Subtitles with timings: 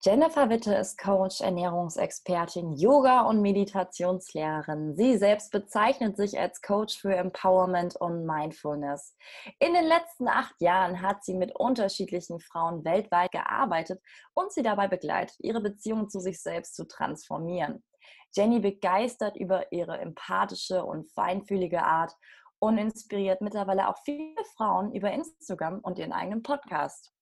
[0.00, 4.94] Jennifer Witte ist Coach, Ernährungsexpertin, Yoga- und Meditationslehrerin.
[4.94, 9.16] Sie selbst bezeichnet sich als Coach für Empowerment und Mindfulness.
[9.58, 14.00] In den letzten acht Jahren hat sie mit unterschiedlichen Frauen weltweit gearbeitet
[14.34, 17.82] und sie dabei begleitet, ihre Beziehung zu sich selbst zu transformieren.
[18.36, 22.14] Jenny begeistert über ihre empathische und feinfühlige Art
[22.60, 27.12] und inspiriert mittlerweile auch viele Frauen über Instagram und ihren eigenen Podcast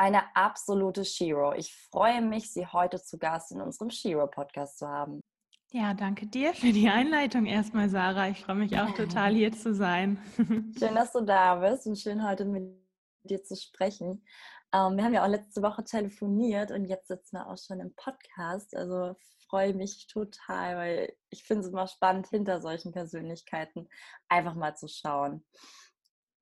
[0.00, 1.52] eine absolute Shiro.
[1.52, 5.20] Ich freue mich, Sie heute zu Gast in unserem Shiro-Podcast zu haben.
[5.72, 8.30] Ja, danke dir für die Einleitung erstmal, Sarah.
[8.30, 10.18] Ich freue mich auch total, hier zu sein.
[10.78, 12.64] Schön, dass du da bist und schön, heute mit
[13.24, 14.24] dir zu sprechen.
[14.72, 17.94] Ähm, wir haben ja auch letzte Woche telefoniert und jetzt sitzen wir auch schon im
[17.94, 18.74] Podcast.
[18.74, 19.14] Also
[19.50, 23.86] freue mich total, weil ich finde es immer spannend, hinter solchen Persönlichkeiten
[24.30, 25.44] einfach mal zu schauen.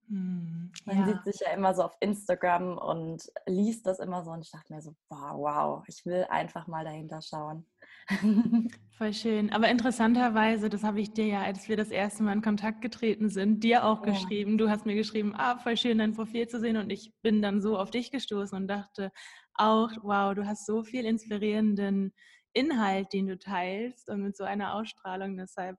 [0.08, 1.06] Hm, Man ja.
[1.06, 4.72] sieht sich ja immer so auf Instagram und liest das immer so und ich dachte
[4.72, 7.66] mir so, wow, wow, ich will einfach mal dahinter schauen.
[8.96, 9.52] Voll schön.
[9.52, 13.28] Aber interessanterweise, das habe ich dir ja, als wir das erste Mal in Kontakt getreten
[13.28, 14.12] sind, dir auch ja.
[14.12, 14.56] geschrieben.
[14.56, 17.60] Du hast mir geschrieben, ah, voll schön, dein Profil zu sehen und ich bin dann
[17.60, 19.12] so auf dich gestoßen und dachte
[19.54, 22.14] auch, wow, du hast so viel inspirierenden
[22.54, 25.36] Inhalt, den du teilst und mit so einer Ausstrahlung.
[25.36, 25.76] Deshalb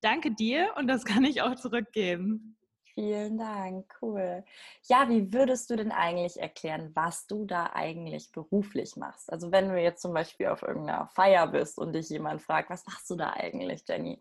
[0.00, 2.56] danke dir und das kann ich auch zurückgeben.
[3.00, 4.44] Vielen Dank, cool.
[4.86, 9.32] Ja, wie würdest du denn eigentlich erklären, was du da eigentlich beruflich machst?
[9.32, 12.84] Also wenn du jetzt zum Beispiel auf irgendeiner Feier bist und dich jemand fragt, was
[12.84, 14.20] machst du da eigentlich, Jenny?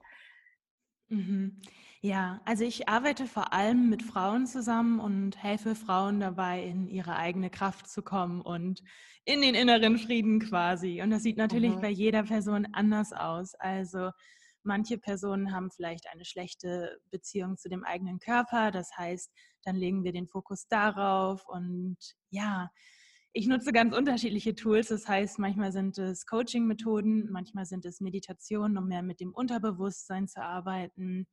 [1.09, 1.59] Mhm.
[1.99, 7.17] Ja, also ich arbeite vor allem mit Frauen zusammen und helfe Frauen dabei, in ihre
[7.17, 8.81] eigene Kraft zu kommen und
[9.25, 11.01] in den inneren Frieden quasi.
[11.01, 11.81] Und das sieht natürlich mhm.
[11.81, 13.55] bei jeder Person anders aus.
[13.55, 14.11] Also
[14.63, 18.71] Manche Personen haben vielleicht eine schlechte Beziehung zu dem eigenen Körper.
[18.71, 19.31] Das heißt,
[19.63, 21.47] dann legen wir den Fokus darauf.
[21.47, 21.97] Und
[22.29, 22.69] ja,
[23.31, 24.87] ich nutze ganz unterschiedliche Tools.
[24.87, 30.27] Das heißt, manchmal sind es Coaching-Methoden, manchmal sind es Meditationen, um mehr mit dem Unterbewusstsein
[30.27, 31.27] zu arbeiten.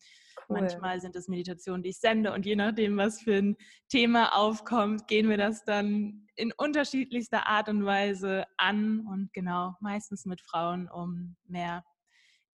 [0.49, 0.61] Cool.
[0.61, 2.33] Manchmal sind es Meditationen, die ich sende.
[2.33, 3.57] Und je nachdem, was für ein
[3.89, 9.07] Thema aufkommt, gehen wir das dann in unterschiedlichster Art und Weise an.
[9.07, 11.83] Und genau, meistens mit Frauen, um mehr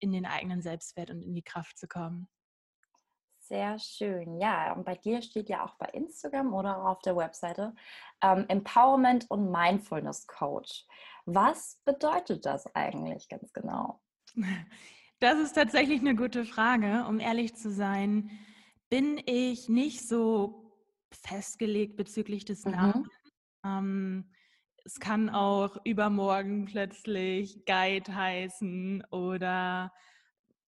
[0.03, 2.29] in den eigenen Selbstwert und in die Kraft zu kommen.
[3.41, 4.41] Sehr schön.
[4.41, 7.75] Ja, und bei dir steht ja auch bei Instagram oder auf der Webseite
[8.23, 10.87] ähm, Empowerment und Mindfulness Coach.
[11.27, 14.01] Was bedeutet das eigentlich ganz genau?
[15.21, 17.05] Das ist tatsächlich eine gute Frage.
[17.09, 18.29] Um ehrlich zu sein,
[18.91, 20.77] bin ich nicht so
[21.13, 22.73] festgelegt bezüglich des mhm.
[22.73, 23.09] Namens.
[23.63, 23.71] Mhm.
[23.71, 24.33] Ähm,
[24.85, 29.93] es kann auch übermorgen plötzlich Guide heißen oder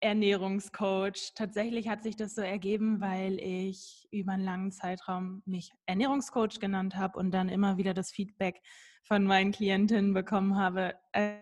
[0.01, 1.35] Ernährungscoach.
[1.35, 6.97] Tatsächlich hat sich das so ergeben, weil ich über einen langen Zeitraum mich Ernährungscoach genannt
[6.97, 8.61] habe und dann immer wieder das Feedback
[9.05, 11.37] von meinen Klientinnen bekommen habe, äh,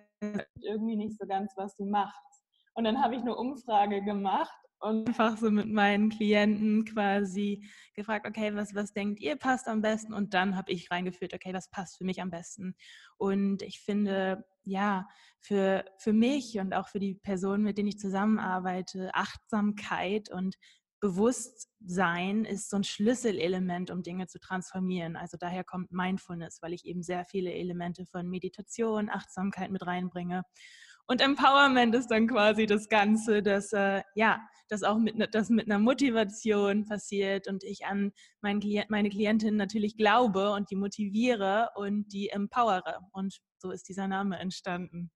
[0.60, 2.42] irgendwie nicht so ganz, was du machst.
[2.74, 8.26] Und dann habe ich eine Umfrage gemacht und einfach so mit meinen Klienten quasi gefragt,
[8.26, 10.12] okay, was, was denkt ihr passt am besten?
[10.14, 12.74] Und dann habe ich reingeführt, okay, was passt für mich am besten?
[13.16, 15.08] Und ich finde, ja,
[15.40, 20.56] für, für mich und auch für die Personen, mit denen ich zusammenarbeite, Achtsamkeit und
[21.00, 25.14] Bewusstsein ist so ein Schlüsselelement, um Dinge zu transformieren.
[25.14, 30.42] Also daher kommt Mindfulness, weil ich eben sehr viele Elemente von Meditation, Achtsamkeit mit reinbringe.
[31.10, 35.48] Und Empowerment ist dann quasi das Ganze, dass äh, ja, das auch mit, ne, das
[35.48, 40.76] mit einer Motivation passiert und ich an mein Klient, meine Klientin natürlich glaube und die
[40.76, 42.98] motiviere und die empowere.
[43.12, 45.10] Und so ist dieser Name entstanden.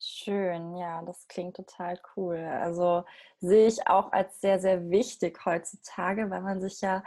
[0.00, 2.36] Schön, ja, das klingt total cool.
[2.36, 3.04] Also
[3.40, 7.02] sehe ich auch als sehr, sehr wichtig heutzutage, weil man sich ja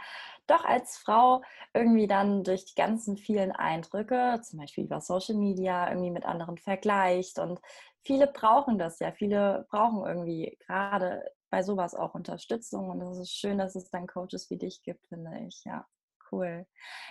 [0.48, 1.42] doch als Frau
[1.74, 6.58] irgendwie dann durch die ganzen vielen Eindrücke, zum Beispiel über Social Media, irgendwie mit anderen
[6.58, 7.38] vergleicht.
[7.38, 7.60] Und
[8.08, 9.12] viele brauchen das ja.
[9.12, 12.88] Viele brauchen irgendwie gerade bei sowas auch Unterstützung.
[12.88, 15.62] Und es ist schön, dass es dann Coaches wie dich gibt, finde ich.
[15.64, 15.86] Ja,
[16.32, 16.66] cool.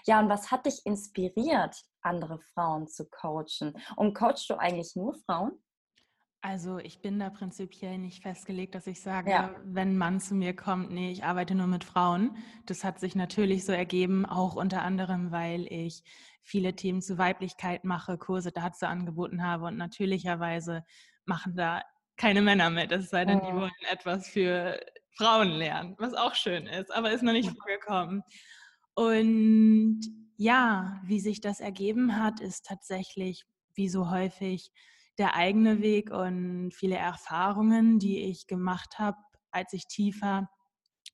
[0.06, 3.78] Ja, und was hat dich inspiriert, andere Frauen zu coachen?
[3.96, 5.62] Und coachst du eigentlich nur Frauen?
[6.42, 9.56] Also ich bin da prinzipiell nicht festgelegt, dass ich sage, ja.
[9.64, 12.38] wenn ein Mann zu mir kommt, nee, ich arbeite nur mit Frauen.
[12.66, 16.04] Das hat sich natürlich so ergeben, auch unter anderem, weil ich
[16.44, 20.86] viele Themen zu Weiblichkeit mache, Kurse dazu angeboten habe und natürlicherweise
[21.26, 21.82] machen da
[22.18, 24.80] keine Männer mit, es sei denn, die wollen etwas für
[25.18, 28.24] Frauen lernen, was auch schön ist, aber ist noch nicht vorgekommen.
[28.96, 30.02] Und
[30.38, 33.46] ja, wie sich das ergeben hat, ist tatsächlich,
[33.76, 34.72] wie so häufig,
[35.18, 39.18] der eigene Weg und viele Erfahrungen, die ich gemacht habe,
[39.52, 40.50] als ich tiefer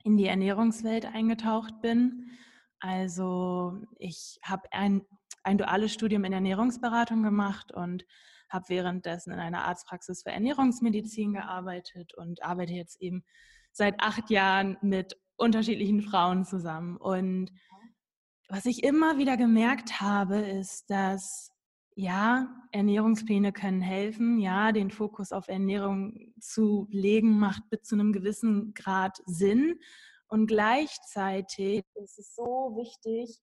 [0.03, 2.31] in die Ernährungswelt eingetaucht bin.
[2.79, 5.03] Also ich habe ein,
[5.43, 8.05] ein duales Studium in Ernährungsberatung gemacht und
[8.49, 13.23] habe währenddessen in einer Arztpraxis für Ernährungsmedizin gearbeitet und arbeite jetzt eben
[13.71, 16.97] seit acht Jahren mit unterschiedlichen Frauen zusammen.
[16.97, 17.51] Und
[18.49, 21.52] was ich immer wieder gemerkt habe, ist, dass
[21.95, 24.39] ja, Ernährungspläne können helfen.
[24.39, 29.79] Ja, den Fokus auf Ernährung zu legen, macht bis zu einem gewissen Grad Sinn.
[30.27, 33.39] Und gleichzeitig ist es so wichtig,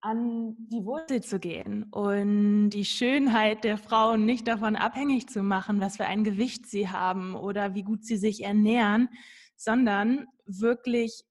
[0.00, 5.80] an die Wurzel zu gehen und die Schönheit der Frauen nicht davon abhängig zu machen,
[5.80, 9.08] was für ein Gewicht sie haben oder wie gut sie sich ernähren,
[9.56, 11.24] sondern wirklich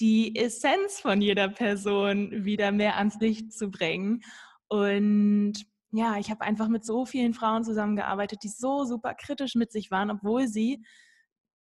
[0.00, 4.22] die Essenz von jeder Person wieder mehr ans Licht zu bringen
[4.70, 5.54] und
[5.90, 9.90] ja, ich habe einfach mit so vielen Frauen zusammengearbeitet, die so super kritisch mit sich
[9.90, 10.84] waren, obwohl sie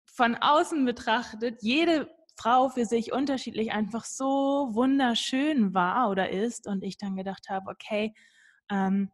[0.04, 6.66] von außen betrachtet jede Frau für sich unterschiedlich einfach so wunderschön war oder ist.
[6.66, 8.12] Und ich dann gedacht habe, okay,
[8.70, 9.12] ähm,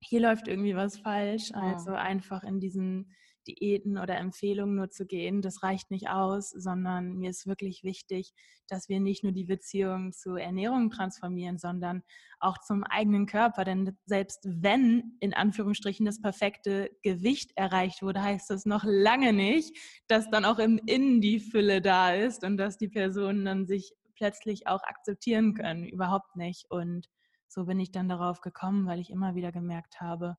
[0.00, 1.50] hier läuft irgendwie was falsch.
[1.54, 3.14] Also einfach in diesen
[3.50, 8.32] Diäten oder Empfehlungen nur zu gehen, das reicht nicht aus, sondern mir ist wirklich wichtig,
[8.68, 12.02] dass wir nicht nur die Beziehung zu Ernährung transformieren, sondern
[12.38, 13.64] auch zum eigenen Körper.
[13.64, 19.76] Denn selbst wenn in Anführungsstrichen das perfekte Gewicht erreicht wurde, heißt das noch lange nicht,
[20.08, 23.92] dass dann auch im Innen die Fülle da ist und dass die Personen dann sich
[24.14, 25.86] plötzlich auch akzeptieren können.
[25.86, 26.70] Überhaupt nicht.
[26.70, 27.08] Und
[27.48, 30.36] so bin ich dann darauf gekommen, weil ich immer wieder gemerkt habe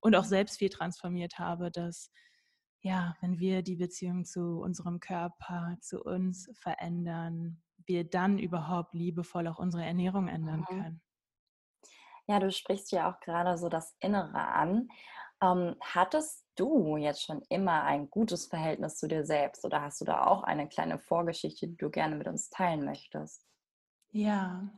[0.00, 2.10] und auch selbst viel transformiert habe, dass
[2.82, 9.46] ja, wenn wir die Beziehung zu unserem Körper, zu uns verändern, wir dann überhaupt liebevoll
[9.48, 10.64] auch unsere Ernährung ändern mhm.
[10.64, 11.02] können.
[12.26, 14.88] Ja, du sprichst ja auch gerade so das Innere an.
[15.42, 20.04] Ähm, hattest du jetzt schon immer ein gutes Verhältnis zu dir selbst oder hast du
[20.04, 23.46] da auch eine kleine Vorgeschichte, die du gerne mit uns teilen möchtest?
[24.12, 24.70] Ja,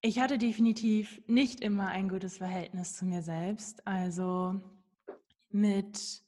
[0.00, 3.86] ich hatte definitiv nicht immer ein gutes Verhältnis zu mir selbst.
[3.86, 4.60] Also
[5.50, 6.22] mit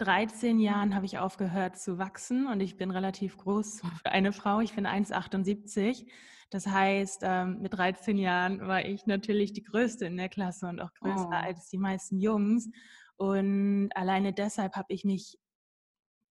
[0.00, 4.60] 13 Jahren habe ich aufgehört zu wachsen und ich bin relativ groß für eine Frau.
[4.60, 6.06] Ich bin 1,78.
[6.48, 10.80] Das heißt, ähm, mit 13 Jahren war ich natürlich die Größte in der Klasse und
[10.80, 11.34] auch größer oh.
[11.34, 12.70] als die meisten Jungs.
[13.16, 15.38] Und alleine deshalb habe ich mich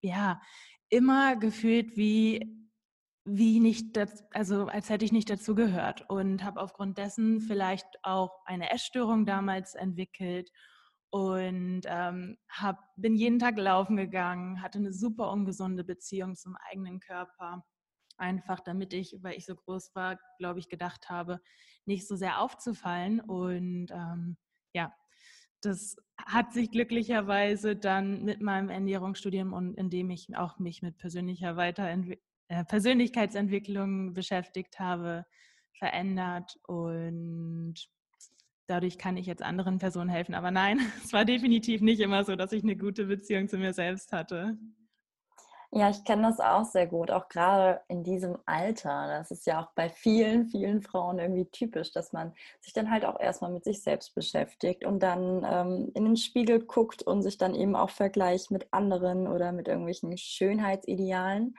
[0.01, 0.42] ja
[0.89, 2.56] immer gefühlt wie
[3.31, 7.86] wie nicht, das, also als hätte ich nicht dazu gehört und habe aufgrund dessen vielleicht
[8.01, 10.50] auch eine Essstörung damals entwickelt
[11.11, 17.00] und ähm, hab, bin jeden Tag laufen gegangen, hatte eine super ungesunde Beziehung zum eigenen
[17.00, 17.65] Körper.
[18.17, 21.39] Einfach damit ich, weil ich so groß war, glaube ich, gedacht habe,
[21.85, 23.21] nicht so sehr aufzufallen.
[23.21, 24.38] Und ähm,
[24.73, 24.94] ja,
[25.61, 31.56] das hat sich glücklicherweise dann mit meinem Ernährungsstudium und indem ich auch mich mit persönlicher
[31.56, 35.25] Weiterentwicklung äh, Persönlichkeitsentwicklung beschäftigt habe,
[35.77, 37.75] verändert und
[38.69, 40.35] dadurch kann ich jetzt anderen Personen helfen.
[40.35, 43.73] Aber nein, es war definitiv nicht immer so, dass ich eine gute Beziehung zu mir
[43.73, 44.57] selbst hatte.
[45.71, 49.07] Ja, ich kenne das auch sehr gut, auch gerade in diesem Alter.
[49.07, 53.06] Das ist ja auch bei vielen, vielen Frauen irgendwie typisch, dass man sich dann halt
[53.06, 57.38] auch erstmal mit sich selbst beschäftigt und dann ähm, in den Spiegel guckt und sich
[57.38, 61.56] dann eben auch vergleicht mit anderen oder mit irgendwelchen Schönheitsidealen.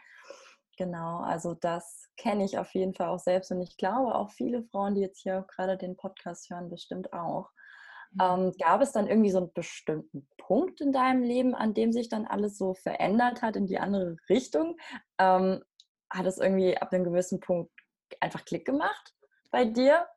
[0.81, 4.63] Genau, also das kenne ich auf jeden Fall auch selbst und ich glaube auch viele
[4.63, 7.51] Frauen, die jetzt hier gerade den Podcast hören, bestimmt auch.
[8.13, 8.21] Mhm.
[8.23, 12.09] Ähm, gab es dann irgendwie so einen bestimmten Punkt in deinem Leben, an dem sich
[12.09, 14.79] dann alles so verändert hat in die andere Richtung?
[15.19, 15.63] Ähm,
[16.09, 17.71] hat es irgendwie ab einem gewissen Punkt
[18.19, 19.15] einfach Klick gemacht
[19.51, 20.09] bei dir?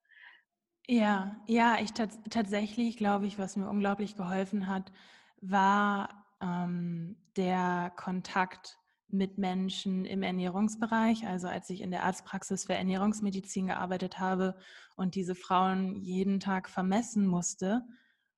[0.87, 4.93] Ja, ja, ich tatsächlich glaube ich, was mir unglaublich geholfen hat,
[5.41, 8.79] war ähm, der Kontakt
[9.13, 11.27] mit Menschen im Ernährungsbereich.
[11.27, 14.55] Also als ich in der Arztpraxis für Ernährungsmedizin gearbeitet habe
[14.95, 17.83] und diese Frauen jeden Tag vermessen musste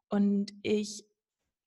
[0.09, 1.05] und ich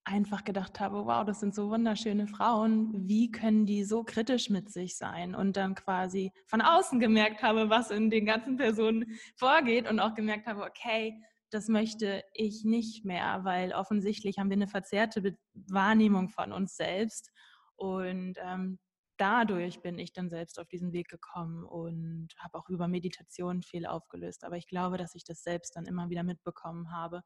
[0.04, 4.72] einfach gedacht habe, wow, das sind so wunderschöne Frauen, wie können die so kritisch mit
[4.72, 5.34] sich sein?
[5.34, 10.14] Und dann quasi von außen gemerkt habe, was in den ganzen Personen vorgeht und auch
[10.14, 16.28] gemerkt habe, okay, das möchte ich nicht mehr, weil offensichtlich haben wir eine verzerrte Wahrnehmung
[16.28, 17.30] von uns selbst.
[17.76, 18.78] Und ähm,
[19.18, 23.86] dadurch bin ich dann selbst auf diesen Weg gekommen und habe auch über Meditation viel
[23.86, 24.44] aufgelöst.
[24.44, 27.22] Aber ich glaube, dass ich das selbst dann immer wieder mitbekommen habe,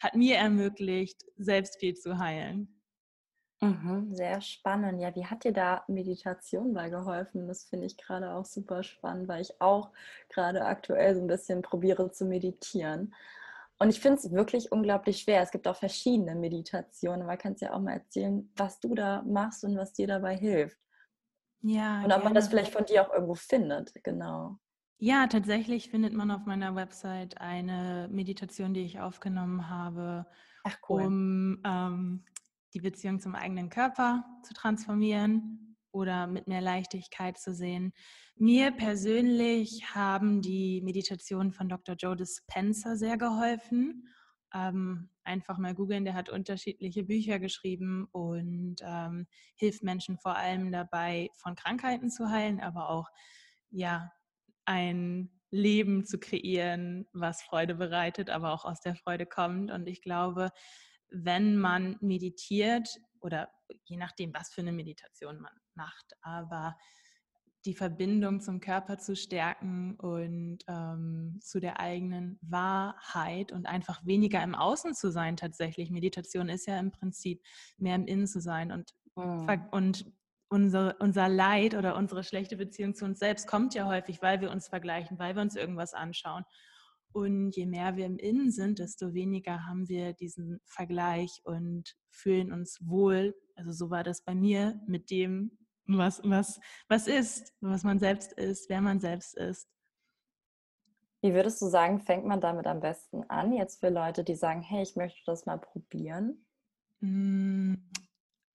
[0.00, 2.82] hat mir ermöglicht, selbst viel zu heilen.
[3.60, 5.00] Mhm, sehr spannend.
[5.00, 7.48] Ja, wie hat dir da Meditation bei geholfen?
[7.48, 9.90] Das finde ich gerade auch super spannend, weil ich auch
[10.28, 13.14] gerade aktuell so ein bisschen probiere zu meditieren.
[13.80, 15.42] Und ich finde es wirklich unglaublich schwer.
[15.42, 19.64] Es gibt auch verschiedene Meditationen, aber kannst ja auch mal erzählen, was du da machst
[19.64, 20.78] und was dir dabei hilft.
[21.62, 22.04] Ja.
[22.04, 24.58] Und ob man das vielleicht von dir auch irgendwo findet, genau.
[24.98, 30.26] Ja, tatsächlich findet man auf meiner Website eine Meditation, die ich aufgenommen habe,
[30.88, 31.02] cool.
[31.02, 32.24] um ähm,
[32.74, 37.92] die Beziehung zum eigenen Körper zu transformieren oder mit mehr Leichtigkeit zu sehen.
[38.36, 41.94] Mir persönlich haben die Meditationen von Dr.
[41.96, 44.08] Joe Dispenza sehr geholfen.
[44.52, 50.72] Ähm, einfach mal googeln, der hat unterschiedliche Bücher geschrieben und ähm, hilft Menschen vor allem
[50.72, 53.08] dabei, von Krankheiten zu heilen, aber auch
[53.70, 54.10] ja,
[54.64, 59.70] ein Leben zu kreieren, was Freude bereitet, aber auch aus der Freude kommt.
[59.70, 60.50] Und ich glaube,
[61.10, 62.88] wenn man meditiert
[63.20, 63.50] oder
[63.84, 66.76] je nachdem, was für eine Meditation man macht, aber
[67.64, 74.42] die Verbindung zum Körper zu stärken und ähm, zu der eigenen Wahrheit und einfach weniger
[74.42, 75.90] im Außen zu sein tatsächlich.
[75.90, 77.42] Meditation ist ja im Prinzip
[77.76, 79.66] mehr im Innen zu sein und, mhm.
[79.72, 80.12] und
[80.48, 84.50] unser, unser Leid oder unsere schlechte Beziehung zu uns selbst kommt ja häufig, weil wir
[84.50, 86.44] uns vergleichen, weil wir uns irgendwas anschauen.
[87.12, 92.52] Und je mehr wir im Innen sind, desto weniger haben wir diesen Vergleich und fühlen
[92.52, 93.34] uns wohl.
[93.56, 95.58] Also so war das bei mir mit dem,
[95.96, 99.68] was, was, was ist, was man selbst ist, wer man selbst ist.
[101.20, 104.62] Wie würdest du sagen, fängt man damit am besten an, jetzt für Leute, die sagen,
[104.62, 106.46] hey, ich möchte das mal probieren?
[107.00, 107.90] Hm,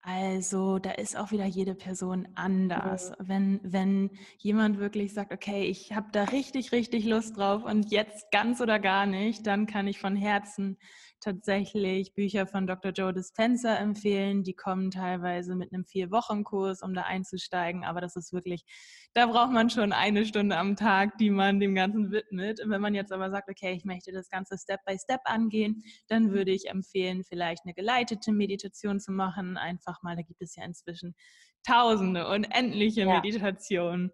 [0.06, 3.10] also da ist auch wieder jede Person anders.
[3.10, 3.28] Mhm.
[3.28, 8.30] Wenn, wenn jemand wirklich sagt, okay, ich habe da richtig, richtig Lust drauf und jetzt
[8.30, 10.78] ganz oder gar nicht, dann kann ich von Herzen
[11.24, 12.92] tatsächlich Bücher von Dr.
[12.92, 14.44] Joe Dispenza empfehlen.
[14.44, 17.82] Die kommen teilweise mit einem Vier-Wochen-Kurs, um da einzusteigen.
[17.84, 18.64] Aber das ist wirklich,
[19.14, 22.60] da braucht man schon eine Stunde am Tag, die man dem Ganzen widmet.
[22.64, 26.30] Wenn man jetzt aber sagt, okay, ich möchte das Ganze Step by Step angehen, dann
[26.30, 29.56] würde ich empfehlen, vielleicht eine geleitete Meditation zu machen.
[29.56, 31.14] Einfach mal, da gibt es ja inzwischen
[31.66, 33.20] tausende, unendliche ja.
[33.20, 34.12] Meditationen.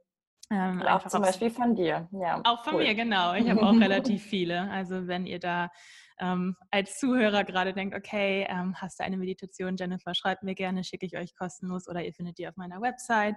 [0.51, 2.09] Ähm, auch zum Beispiel von dir.
[2.11, 2.83] Ja, auch von cool.
[2.83, 3.35] mir, genau.
[3.35, 4.69] Ich habe auch relativ viele.
[4.71, 5.71] Also wenn ihr da
[6.19, 10.85] ähm, als Zuhörer gerade denkt, okay, ähm, hast du eine Meditation, Jennifer, schreibt mir gerne,
[10.85, 13.37] schicke ich euch kostenlos oder ihr findet die auf meiner Website.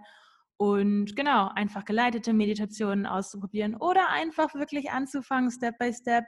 [0.57, 6.25] Und genau, einfach geleitete Meditationen auszuprobieren oder einfach wirklich anzufangen, Step by Step.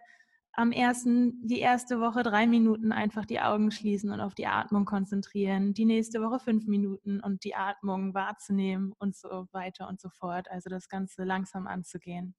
[0.57, 4.85] Am ersten, die erste Woche drei Minuten einfach die Augen schließen und auf die Atmung
[4.85, 5.73] konzentrieren.
[5.73, 10.49] Die nächste Woche fünf Minuten und die Atmung wahrzunehmen und so weiter und so fort.
[10.49, 12.35] Also das Ganze langsam anzugehen.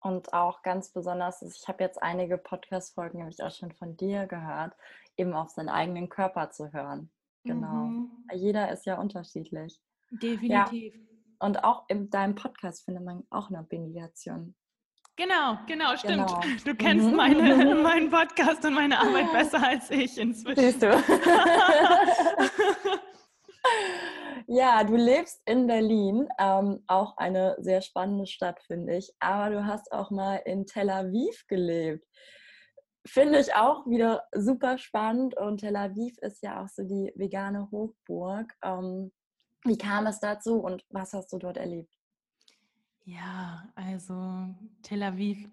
[0.00, 4.26] Und auch ganz besonders, ich habe jetzt einige Podcast-Folgen, habe ich auch schon von dir
[4.26, 4.76] gehört,
[5.16, 7.10] eben auf seinen eigenen Körper zu hören.
[7.44, 7.86] Genau.
[7.86, 8.10] Mhm.
[8.34, 9.80] Jeder ist ja unterschiedlich.
[10.10, 10.94] Definitiv.
[10.94, 11.00] Ja.
[11.38, 14.54] Und auch in deinem Podcast findet man auch eine Mediation.
[15.16, 16.28] Genau, genau, stimmt.
[16.28, 16.40] Genau.
[16.64, 17.16] Du kennst mhm.
[17.16, 20.60] meine, meinen Podcast und meine Arbeit besser als ich inzwischen.
[20.60, 20.90] Siehst du.
[24.48, 29.12] Ja, du lebst in Berlin, ähm, auch eine sehr spannende Stadt, finde ich.
[29.18, 32.06] Aber du hast auch mal in Tel Aviv gelebt.
[33.04, 35.36] Finde ich auch wieder super spannend.
[35.36, 38.52] Und Tel Aviv ist ja auch so die vegane Hochburg.
[38.62, 39.12] Ähm,
[39.64, 41.95] wie kam es dazu und was hast du dort erlebt?
[43.06, 45.48] Ja, also Tel Aviv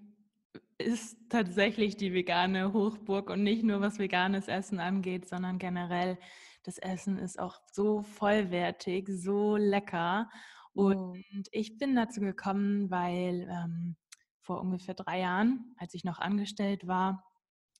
[0.80, 6.18] ist tatsächlich die vegane Hochburg und nicht nur was veganes Essen angeht, sondern generell
[6.64, 10.32] das Essen ist auch so vollwertig, so lecker.
[10.74, 11.16] Und oh.
[11.52, 13.98] ich bin dazu gekommen, weil ähm,
[14.42, 17.24] vor ungefähr drei Jahren, als ich noch angestellt war,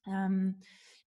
[0.06, 0.62] ähm,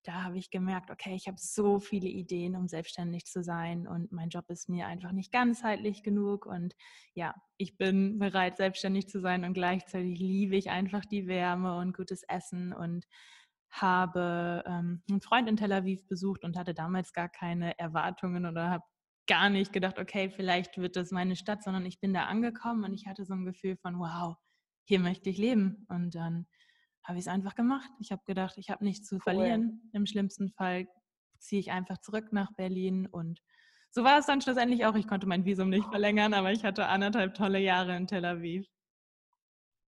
[0.07, 4.13] da habe ich gemerkt, okay, ich habe so viele Ideen, um selbstständig zu sein und
[4.13, 6.75] mein Job ist mir einfach nicht ganzheitlich genug und
[7.15, 11.97] ja, ich bin bereit, selbstständig zu sein und gleichzeitig liebe ich einfach die Wärme und
[11.97, 13.07] gutes Essen und
[13.71, 18.71] habe ähm, einen Freund in Tel Aviv besucht und hatte damals gar keine Erwartungen oder
[18.71, 18.85] habe
[19.27, 22.95] gar nicht gedacht, okay, vielleicht wird das meine Stadt, sondern ich bin da angekommen und
[22.95, 24.37] ich hatte so ein Gefühl von, wow,
[24.85, 25.85] hier möchte ich leben.
[25.89, 26.47] Und dann
[27.07, 27.91] habe ich es einfach gemacht.
[28.01, 29.21] Ich habe gedacht, ich habe nichts zu cool.
[29.23, 29.91] verlieren.
[29.93, 30.89] Im schlimmsten Fall
[31.39, 33.41] ziehe ich einfach zurück nach Berlin und
[33.91, 34.95] so war es dann schlussendlich auch.
[34.95, 38.67] Ich konnte mein Visum nicht verlängern, aber ich hatte anderthalb tolle Jahre in Tel Aviv.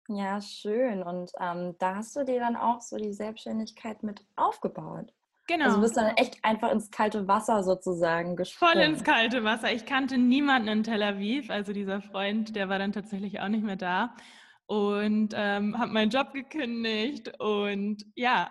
[0.09, 1.04] Ja, schön.
[1.04, 5.12] Und ähm, da hast du dir dann auch so die Selbstständigkeit mit aufgebaut.
[5.47, 5.66] Genau.
[5.66, 8.73] Also du bist dann echt einfach ins kalte Wasser sozusagen gesprungen.
[8.73, 9.73] Voll ins kalte Wasser.
[9.73, 11.50] Ich kannte niemanden in Tel Aviv.
[11.50, 14.16] Also dieser Freund, der war dann tatsächlich auch nicht mehr da.
[14.66, 18.50] Und ähm, habe meinen Job gekündigt und ja,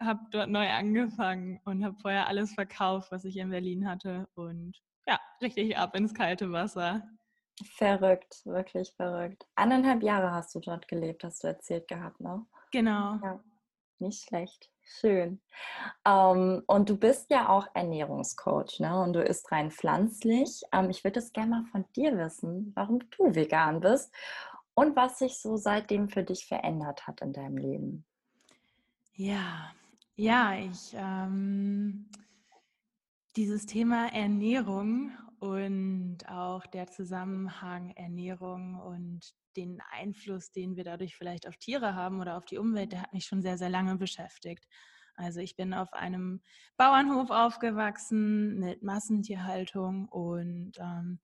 [0.00, 4.28] habe dort neu angefangen und habe vorher alles verkauft, was ich in Berlin hatte.
[4.34, 7.02] Und ja, richtig ab ins kalte Wasser.
[7.76, 9.44] Verrückt, wirklich verrückt.
[9.56, 12.46] Anderthalb Jahre hast du dort gelebt, hast du erzählt gehabt, ne?
[12.70, 13.18] Genau.
[13.22, 13.40] Ja,
[13.98, 14.70] nicht schlecht.
[14.82, 15.40] Schön.
[16.04, 19.00] Ähm, und du bist ja auch Ernährungscoach, ne?
[19.02, 20.62] Und du isst rein pflanzlich.
[20.72, 24.14] Ähm, ich würde es gerne mal von dir wissen, warum du vegan bist
[24.78, 28.06] und was sich so seitdem für dich verändert hat in deinem Leben.
[29.14, 29.72] Ja,
[30.14, 32.08] ja, ich ähm,
[33.34, 41.48] dieses Thema Ernährung und auch der Zusammenhang Ernährung und den Einfluss, den wir dadurch vielleicht
[41.48, 44.64] auf Tiere haben oder auf die Umwelt, der hat mich schon sehr, sehr lange beschäftigt.
[45.16, 46.40] Also ich bin auf einem
[46.76, 51.18] Bauernhof aufgewachsen mit Massentierhaltung und ähm,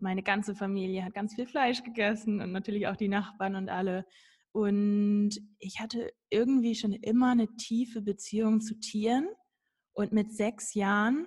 [0.00, 4.06] meine ganze Familie hat ganz viel Fleisch gegessen und natürlich auch die Nachbarn und alle.
[4.52, 9.28] Und ich hatte irgendwie schon immer eine tiefe Beziehung zu Tieren.
[9.92, 11.26] Und mit sechs Jahren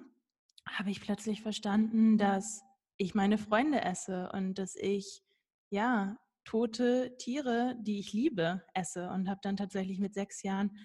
[0.67, 2.61] habe ich plötzlich verstanden, dass
[2.97, 5.21] ich meine Freunde esse und dass ich
[5.69, 10.77] ja tote Tiere, die ich liebe, esse und habe dann tatsächlich mit sechs Jahren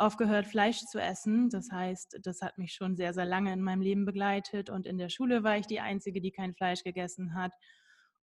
[0.00, 1.50] aufgehört, Fleisch zu essen.
[1.50, 4.98] Das heißt, das hat mich schon sehr, sehr lange in meinem Leben begleitet und in
[4.98, 7.52] der Schule war ich die Einzige, die kein Fleisch gegessen hat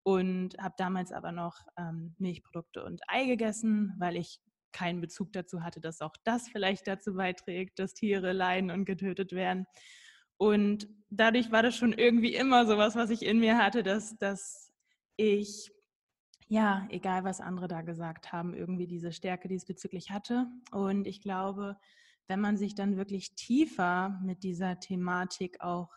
[0.03, 4.39] und habe damals aber noch ähm, Milchprodukte und Ei gegessen, weil ich
[4.71, 9.31] keinen Bezug dazu hatte, dass auch das vielleicht dazu beiträgt, dass Tiere leiden und getötet
[9.31, 9.65] werden.
[10.37, 14.71] Und dadurch war das schon irgendwie immer sowas, was ich in mir hatte, dass, dass
[15.15, 15.71] ich
[16.47, 20.47] ja, egal was andere da gesagt haben, irgendwie diese Stärke diesbezüglich hatte.
[20.71, 21.77] Und ich glaube,
[22.27, 25.89] wenn man sich dann wirklich tiefer mit dieser Thematik auch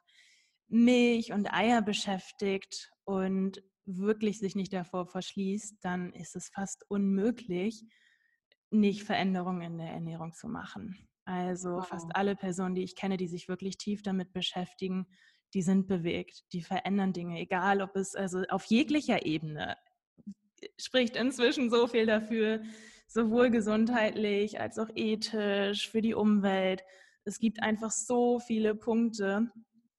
[0.68, 7.84] Milch und Eier beschäftigt und wirklich sich nicht davor verschließt, dann ist es fast unmöglich,
[8.70, 11.08] nicht Veränderungen in der Ernährung zu machen.
[11.24, 11.86] Also wow.
[11.86, 15.06] fast alle Personen, die ich kenne, die sich wirklich tief damit beschäftigen,
[15.54, 19.76] die sind bewegt, die verändern Dinge, egal ob es also auf jeglicher Ebene
[20.84, 22.62] spricht inzwischen so viel dafür,
[23.06, 26.82] sowohl gesundheitlich als auch ethisch, für die Umwelt.
[27.24, 29.50] Es gibt einfach so viele Punkte,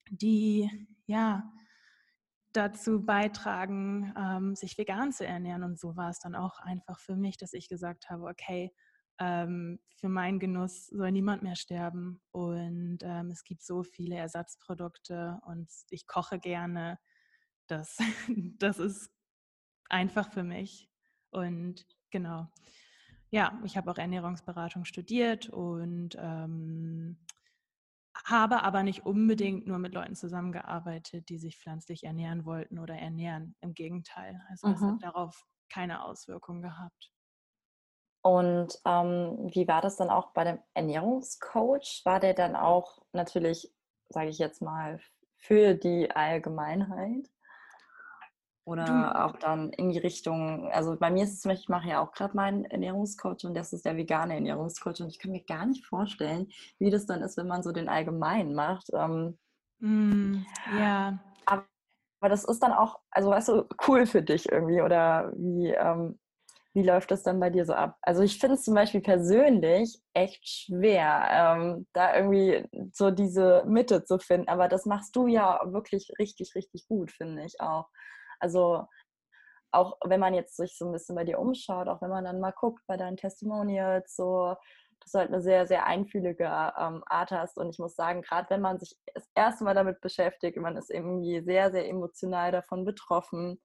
[0.10, 0.70] die
[1.06, 1.52] ja
[2.54, 5.64] dazu beitragen, ähm, sich vegan zu ernähren.
[5.64, 8.72] Und so war es dann auch einfach für mich, dass ich gesagt habe, okay,
[9.20, 12.22] ähm, für meinen Genuss soll niemand mehr sterben.
[12.32, 17.00] Und ähm, es gibt so viele Ersatzprodukte und ich koche gerne.
[17.68, 17.98] Das,
[18.58, 19.12] das ist
[19.92, 20.90] einfach für mich.
[21.32, 22.48] Und genau,
[23.30, 27.18] ja, ich habe auch Ernährungsberatung studiert und ähm,
[28.26, 33.56] habe aber nicht unbedingt nur mit Leuten zusammengearbeitet, die sich pflanzlich ernähren wollten oder ernähren.
[33.62, 34.74] Im Gegenteil, also mhm.
[34.74, 37.12] es hat darauf keine Auswirkungen gehabt.
[38.24, 42.02] Und ähm, wie war das dann auch bei dem Ernährungscoach?
[42.06, 43.74] War der dann auch natürlich,
[44.10, 45.00] sage ich jetzt mal,
[45.38, 47.32] für die Allgemeinheit?
[48.64, 49.26] Oder du.
[49.26, 52.00] auch dann in die Richtung, also bei mir ist es zum Beispiel, ich mache ja
[52.00, 55.66] auch gerade meinen Ernährungscoach und das ist der vegane Ernährungscoach und ich kann mir gar
[55.66, 56.48] nicht vorstellen,
[56.78, 58.90] wie das dann ist, wenn man so den allgemeinen macht.
[58.94, 59.40] Ähm,
[59.80, 60.46] mm,
[60.78, 61.18] ja.
[61.48, 61.66] Aber,
[62.20, 66.20] aber, das ist dann auch, also weißt du, cool für dich irgendwie oder wie, ähm,
[66.74, 67.98] wie läuft das dann bei dir so ab?
[68.02, 74.04] Also ich finde es zum Beispiel persönlich echt schwer, ähm, da irgendwie so diese Mitte
[74.04, 77.90] zu finden, aber das machst du ja wirklich richtig, richtig gut, finde ich auch.
[78.42, 78.86] Also
[79.72, 82.40] auch wenn man jetzt sich so ein bisschen bei dir umschaut, auch wenn man dann
[82.40, 84.56] mal guckt bei deinen Testimonials, so,
[85.00, 87.58] dass du halt eine sehr, sehr einfühlige ähm, Art hast.
[87.58, 90.92] Und ich muss sagen, gerade wenn man sich das erste Mal damit beschäftigt, man ist
[90.92, 93.62] irgendwie sehr, sehr emotional davon betroffen.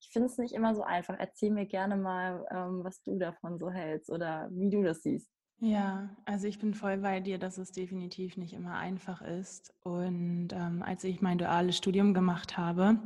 [0.00, 1.16] Ich finde es nicht immer so einfach.
[1.18, 5.30] Erzähl mir gerne mal, ähm, was du davon so hältst oder wie du das siehst.
[5.60, 9.72] Ja, also ich bin voll bei dir, dass es definitiv nicht immer einfach ist.
[9.84, 12.98] Und ähm, als ich mein duales Studium gemacht habe,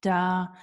[0.00, 0.54] da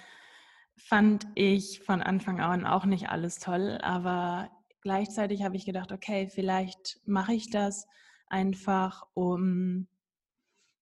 [0.78, 4.50] fand ich von Anfang an auch nicht alles toll, aber
[4.82, 7.88] gleichzeitig habe ich gedacht, okay, vielleicht mache ich das
[8.28, 9.88] einfach, um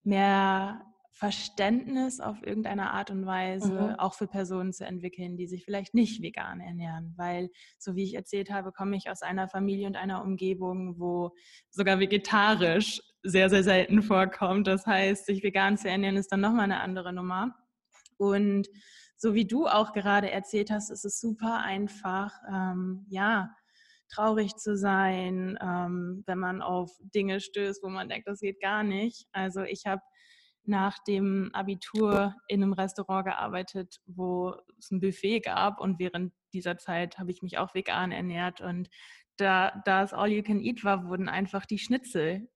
[0.04, 3.96] mehr Verständnis auf irgendeine Art und Weise mhm.
[4.00, 7.14] auch für Personen zu entwickeln, die sich vielleicht nicht vegan ernähren.
[7.16, 11.32] Weil, so wie ich erzählt habe, komme ich aus einer Familie und einer Umgebung, wo
[11.72, 14.68] sogar vegetarisch sehr, sehr selten vorkommt.
[14.68, 17.56] Das heißt, sich vegan zu ernähren ist dann nochmal eine andere Nummer.
[18.18, 18.68] Und
[19.18, 23.50] so wie du auch gerade erzählt hast, ist es super einfach, ähm, ja,
[24.10, 28.84] traurig zu sein, ähm, wenn man auf Dinge stößt, wo man denkt, das geht gar
[28.84, 29.28] nicht.
[29.32, 30.02] Also ich habe
[30.64, 36.78] nach dem Abitur in einem Restaurant gearbeitet, wo es ein Buffet gab und während dieser
[36.78, 38.90] Zeit habe ich mich auch vegan ernährt und
[39.38, 42.48] da, da es All You Can Eat war, wurden einfach die Schnitzel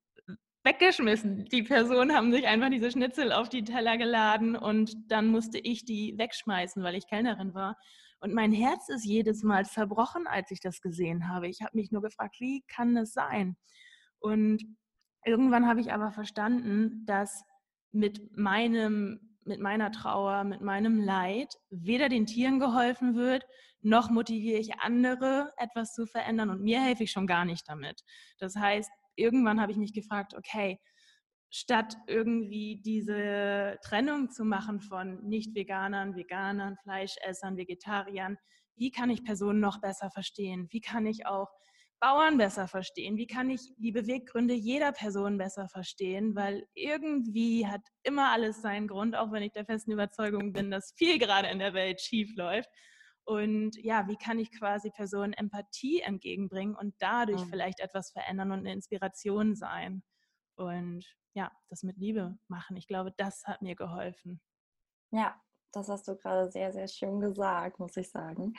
[0.63, 1.45] weggeschmissen.
[1.45, 5.85] Die Personen haben sich einfach diese Schnitzel auf die Teller geladen und dann musste ich
[5.85, 7.77] die wegschmeißen, weil ich Kellnerin war.
[8.19, 11.47] Und mein Herz ist jedes Mal zerbrochen, als ich das gesehen habe.
[11.47, 13.55] Ich habe mich nur gefragt, wie kann das sein?
[14.19, 14.63] Und
[15.23, 17.43] irgendwann habe ich aber verstanden, dass
[17.91, 23.45] mit meinem mit meiner Trauer, mit meinem Leid weder den Tieren geholfen wird,
[23.81, 28.03] noch motiviere ich andere, etwas zu verändern und mir helfe ich schon gar nicht damit.
[28.37, 30.79] Das heißt, irgendwann habe ich mich gefragt, okay,
[31.51, 38.37] statt irgendwie diese Trennung zu machen von Nicht-Veganern, Veganern, Fleischessern, Vegetariern,
[38.75, 40.67] wie kann ich Personen noch besser verstehen?
[40.71, 41.49] Wie kann ich auch
[41.99, 43.17] Bauern besser verstehen?
[43.17, 46.33] Wie kann ich die Beweggründe jeder Person besser verstehen?
[46.33, 50.93] Weil irgendwie hat immer alles seinen Grund, auch wenn ich der festen Überzeugung bin, dass
[50.95, 52.69] viel gerade in der Welt schief läuft.
[53.29, 57.49] Und ja, wie kann ich quasi Personen Empathie entgegenbringen und dadurch mhm.
[57.49, 60.01] vielleicht etwas verändern und eine Inspiration sein?
[60.55, 62.75] Und ja, das mit Liebe machen.
[62.75, 64.41] Ich glaube, das hat mir geholfen.
[65.11, 65.39] Ja,
[65.73, 68.55] das hast du gerade sehr, sehr schön gesagt, muss ich sagen.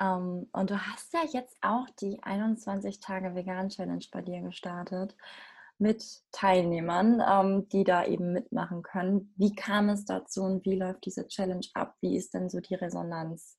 [0.00, 5.14] Ähm, und du hast ja jetzt auch die 21 Tage Vegan Challenge bei dir gestartet
[5.76, 9.34] mit Teilnehmern, ähm, die da eben mitmachen können.
[9.36, 11.96] Wie kam es dazu und wie läuft diese Challenge ab?
[12.00, 13.58] Wie ist denn so die Resonanz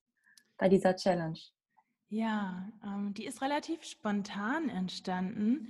[0.57, 1.39] bei dieser Challenge?
[2.09, 5.67] Ja, ähm, die ist relativ spontan entstanden,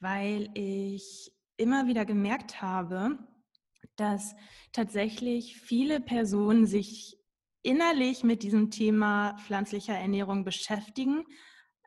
[0.00, 3.18] weil ich immer wieder gemerkt habe,
[3.96, 4.34] dass
[4.72, 7.16] tatsächlich viele Personen sich
[7.62, 11.24] innerlich mit diesem Thema pflanzlicher Ernährung beschäftigen,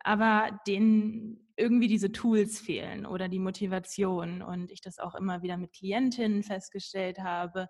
[0.03, 4.41] aber denen irgendwie diese Tools fehlen oder die Motivation.
[4.41, 7.67] Und ich das auch immer wieder mit Klientinnen festgestellt habe,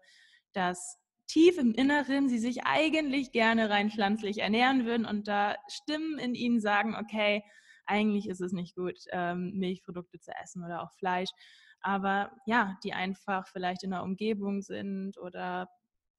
[0.53, 0.97] dass
[1.31, 6.35] tief im Inneren sie sich eigentlich gerne rein pflanzlich ernähren würden und da Stimmen in
[6.35, 7.43] ihnen sagen, okay,
[7.85, 11.29] eigentlich ist es nicht gut, ähm, Milchprodukte zu essen oder auch Fleisch
[11.81, 15.67] aber ja, die einfach vielleicht in der Umgebung sind oder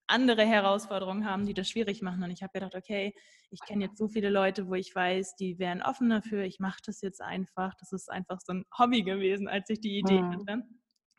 [0.09, 2.23] andere Herausforderungen haben, die das schwierig machen.
[2.23, 3.15] Und ich habe gedacht, okay,
[3.51, 6.43] ich kenne jetzt so viele Leute, wo ich weiß, die wären offen dafür.
[6.43, 7.75] Ich mache das jetzt einfach.
[7.79, 10.33] Das ist einfach so ein Hobby gewesen, als ich die Idee mhm.
[10.33, 10.63] hatte.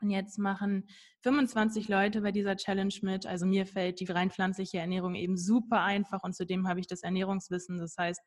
[0.03, 0.85] Und jetzt machen
[1.21, 3.25] 25 Leute bei dieser Challenge mit.
[3.25, 7.03] Also mir fällt die rein pflanzliche Ernährung eben super einfach und zudem habe ich das
[7.03, 7.77] Ernährungswissen.
[7.77, 8.21] Das heißt,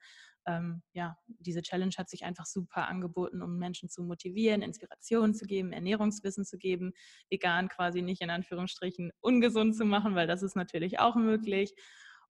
[0.46, 5.44] ähm, ja, diese Challenge hat sich einfach super angeboten, um Menschen zu motivieren, Inspiration zu
[5.44, 6.92] geben, Ernährungswissen zu geben,
[7.28, 11.74] vegan quasi nicht in Anführungsstrichen ungesund zu machen, weil das ist natürlich auch möglich.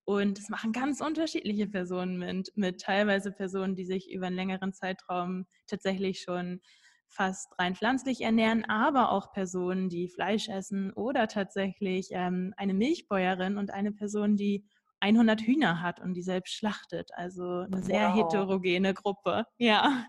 [0.04, 4.72] Und es machen ganz unterschiedliche Personen mit, mit teilweise Personen, die sich über einen längeren
[4.72, 6.60] Zeitraum tatsächlich schon
[7.08, 13.58] fast rein pflanzlich ernähren, aber auch Personen, die Fleisch essen oder tatsächlich ähm, eine Milchbäuerin
[13.58, 14.66] und eine Person, die
[15.00, 17.10] 100 Hühner hat und die selbst schlachtet.
[17.14, 18.16] Also eine sehr wow.
[18.16, 19.44] heterogene Gruppe.
[19.58, 20.06] Ja.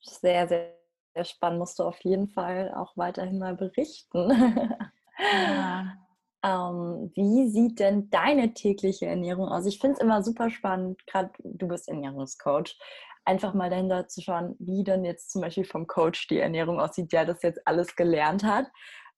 [0.00, 0.74] Sehr, sehr,
[1.14, 1.58] sehr spannend.
[1.58, 4.30] Musst du auf jeden Fall auch weiterhin mal berichten.
[5.32, 5.96] Ja.
[6.44, 9.66] ähm, wie sieht denn deine tägliche Ernährung aus?
[9.66, 12.78] Ich finde es immer super spannend, gerade du bist Ernährungscoach,
[13.26, 17.12] einfach mal dahinter zu schauen, wie denn jetzt zum Beispiel vom Coach die Ernährung aussieht,
[17.12, 18.66] der das jetzt alles gelernt hat.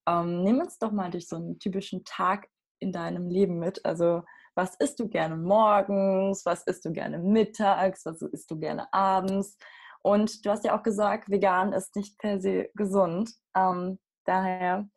[0.08, 2.48] Ähm, nimm uns doch mal durch so einen typischen Tag
[2.80, 3.84] in deinem Leben mit?
[3.84, 4.22] Also
[4.54, 9.56] was isst du gerne morgens, was isst du gerne mittags, was isst du gerne abends?
[10.02, 13.30] Und du hast ja auch gesagt, vegan ist nicht per se gesund.
[13.54, 14.88] Ähm, daher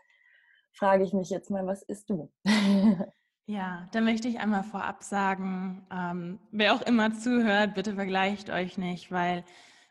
[0.73, 2.31] frage ich mich jetzt mal, was isst du?
[3.51, 8.77] Ja, da möchte ich einmal vorab sagen, ähm, wer auch immer zuhört, bitte vergleicht euch
[8.77, 9.43] nicht, weil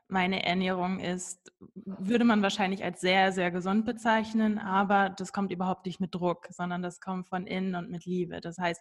[0.08, 5.84] meine Ernährung ist, würde man wahrscheinlich als sehr, sehr gesund bezeichnen, aber das kommt überhaupt
[5.84, 8.40] nicht mit Druck, sondern das kommt von innen und mit Liebe.
[8.40, 8.80] Das heißt,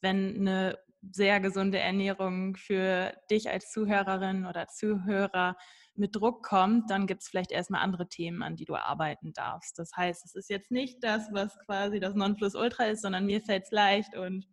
[0.00, 5.54] wenn eine sehr gesunde Ernährung für dich als Zuhörerin oder Zuhörer
[5.96, 9.78] mit Druck kommt, dann gibt es vielleicht erstmal andere Themen, an die du arbeiten darfst.
[9.78, 13.64] Das heißt, es ist jetzt nicht das, was quasi das Nonplusultra ist, sondern mir fällt
[13.64, 14.46] es leicht und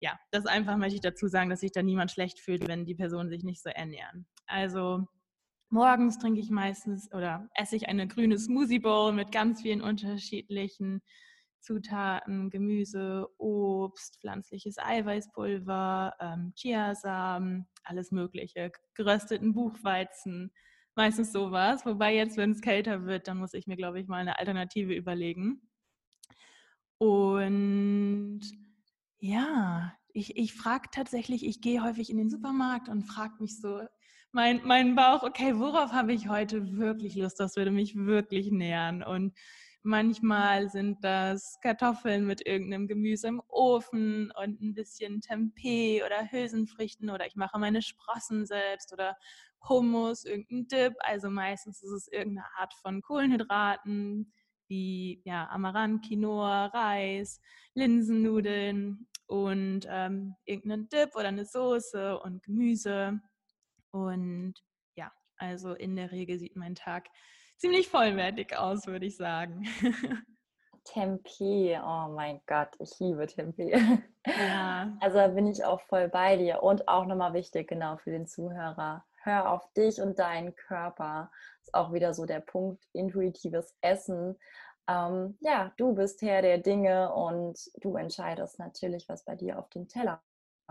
[0.00, 2.94] ja, das einfach möchte ich dazu sagen, dass sich da niemand schlecht fühlt, wenn die
[2.94, 4.26] Personen sich nicht so ernähren.
[4.46, 5.06] Also
[5.72, 11.00] Morgens trinke ich meistens oder esse ich eine grüne Smoothie Bowl mit ganz vielen unterschiedlichen
[11.60, 20.52] Zutaten, Gemüse, Obst, pflanzliches Eiweißpulver, ähm, Chiasamen, alles Mögliche, gerösteten Buchweizen,
[21.00, 21.86] meistens sowas.
[21.86, 24.94] Wobei jetzt, wenn es kälter wird, dann muss ich mir, glaube ich, mal eine Alternative
[24.94, 25.62] überlegen.
[26.98, 28.40] Und
[29.20, 33.82] Ja, ich, ich frage tatsächlich, ich gehe häufig in den Supermarkt und frage mich so,
[34.32, 37.40] mein, mein Bauch, okay, worauf habe ich heute wirklich Lust?
[37.40, 39.02] Das würde mich wirklich nähern.
[39.04, 39.34] Und
[39.82, 47.10] manchmal sind das Kartoffeln mit irgendeinem Gemüse im Ofen und ein bisschen Tempeh oder Hülsenfrüchten
[47.10, 49.16] oder ich mache meine Sprossen selbst oder
[49.68, 50.94] Hummus, irgendein Dip.
[51.00, 54.32] Also meistens ist es irgendeine Art von Kohlenhydraten
[54.68, 57.40] wie ja, Amaranth, Quinoa, Reis,
[57.74, 63.20] Linsennudeln und ähm, irgendeinen Dip oder eine Soße und Gemüse.
[63.90, 64.54] Und
[64.94, 67.08] ja, also in der Regel sieht mein Tag
[67.56, 69.66] ziemlich vollwertig aus, würde ich sagen.
[70.84, 73.70] Tempeh, oh mein Gott, ich liebe Tempeh.
[73.70, 74.02] Ja.
[75.00, 76.62] Also bin ich auch voll bei dir.
[76.62, 79.04] Und auch nochmal wichtig, genau für den Zuhörer.
[79.22, 81.30] Hör auf dich und deinen Körper.
[81.62, 84.38] Ist auch wieder so der Punkt, intuitives Essen.
[84.88, 89.68] Ähm, ja, du bist Herr der Dinge und du entscheidest natürlich, was bei dir auf
[89.68, 90.22] den Teller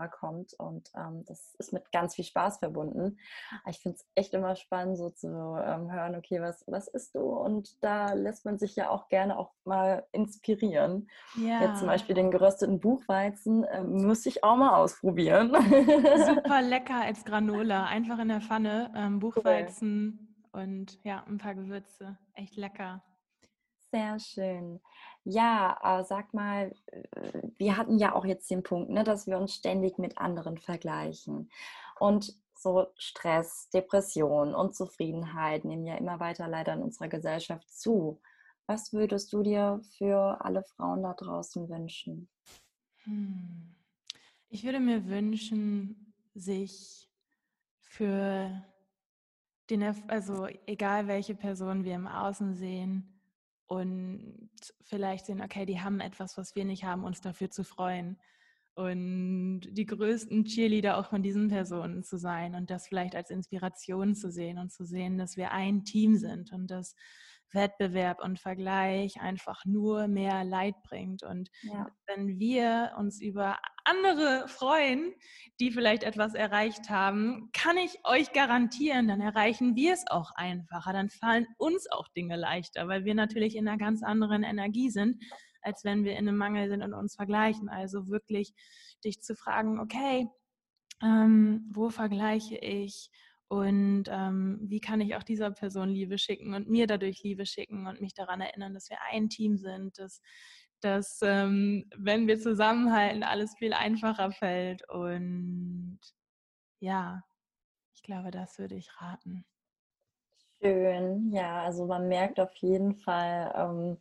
[0.08, 0.54] kommt.
[0.54, 3.18] Und ähm, das ist mit ganz viel Spaß verbunden.
[3.68, 7.20] Ich finde es echt immer spannend, so zu ähm, hören, okay, was, was isst du?
[7.20, 11.08] Und da lässt man sich ja auch gerne auch mal inspirieren.
[11.36, 11.62] Ja.
[11.62, 15.50] Jetzt zum Beispiel den gerösteten Buchweizen äh, muss ich auch mal ausprobieren.
[15.54, 18.92] Super lecker als Granola, einfach in der Pfanne.
[18.96, 20.62] Ähm, Buchweizen cool.
[20.62, 22.18] und ja, ein paar Gewürze.
[22.34, 23.02] Echt lecker.
[23.90, 24.80] Sehr schön.
[25.24, 29.36] Ja, äh, sag mal, äh, wir hatten ja auch jetzt den Punkt, ne, dass wir
[29.38, 31.50] uns ständig mit anderen vergleichen.
[31.98, 38.20] Und so Stress, Depression, Unzufriedenheit nehmen ja immer weiter leider in unserer Gesellschaft zu.
[38.66, 42.28] Was würdest du dir für alle Frauen da draußen wünschen?
[43.04, 43.74] Hm.
[44.48, 47.08] Ich würde mir wünschen, sich
[47.80, 48.64] für
[49.68, 53.19] den, also egal welche Person wir im Außen sehen,
[53.70, 54.48] und
[54.82, 58.18] vielleicht sehen, okay, die haben etwas, was wir nicht haben, uns dafür zu freuen.
[58.74, 64.16] Und die größten Cheerleader auch von diesen Personen zu sein und das vielleicht als Inspiration
[64.16, 66.96] zu sehen und zu sehen, dass wir ein Team sind und dass
[67.52, 71.22] Wettbewerb und Vergleich einfach nur mehr Leid bringt.
[71.22, 71.86] Und ja.
[72.06, 75.14] wenn wir uns über andere freuen,
[75.58, 80.92] die vielleicht etwas erreicht haben, kann ich euch garantieren, dann erreichen wir es auch einfacher.
[80.92, 85.22] Dann fallen uns auch Dinge leichter, weil wir natürlich in einer ganz anderen Energie sind,
[85.62, 87.68] als wenn wir in einem Mangel sind und uns vergleichen.
[87.68, 88.54] Also wirklich
[89.04, 90.28] dich zu fragen, okay,
[91.02, 93.10] ähm, wo vergleiche ich?
[93.50, 97.88] Und ähm, wie kann ich auch dieser Person Liebe schicken und mir dadurch Liebe schicken
[97.88, 100.20] und mich daran erinnern, dass wir ein Team sind, dass,
[100.80, 104.88] dass ähm, wenn wir zusammenhalten, alles viel einfacher fällt.
[104.88, 105.98] Und
[106.78, 107.24] ja,
[107.92, 109.44] ich glaube, das würde ich raten.
[110.62, 113.96] Schön, ja, also man merkt auf jeden Fall ähm,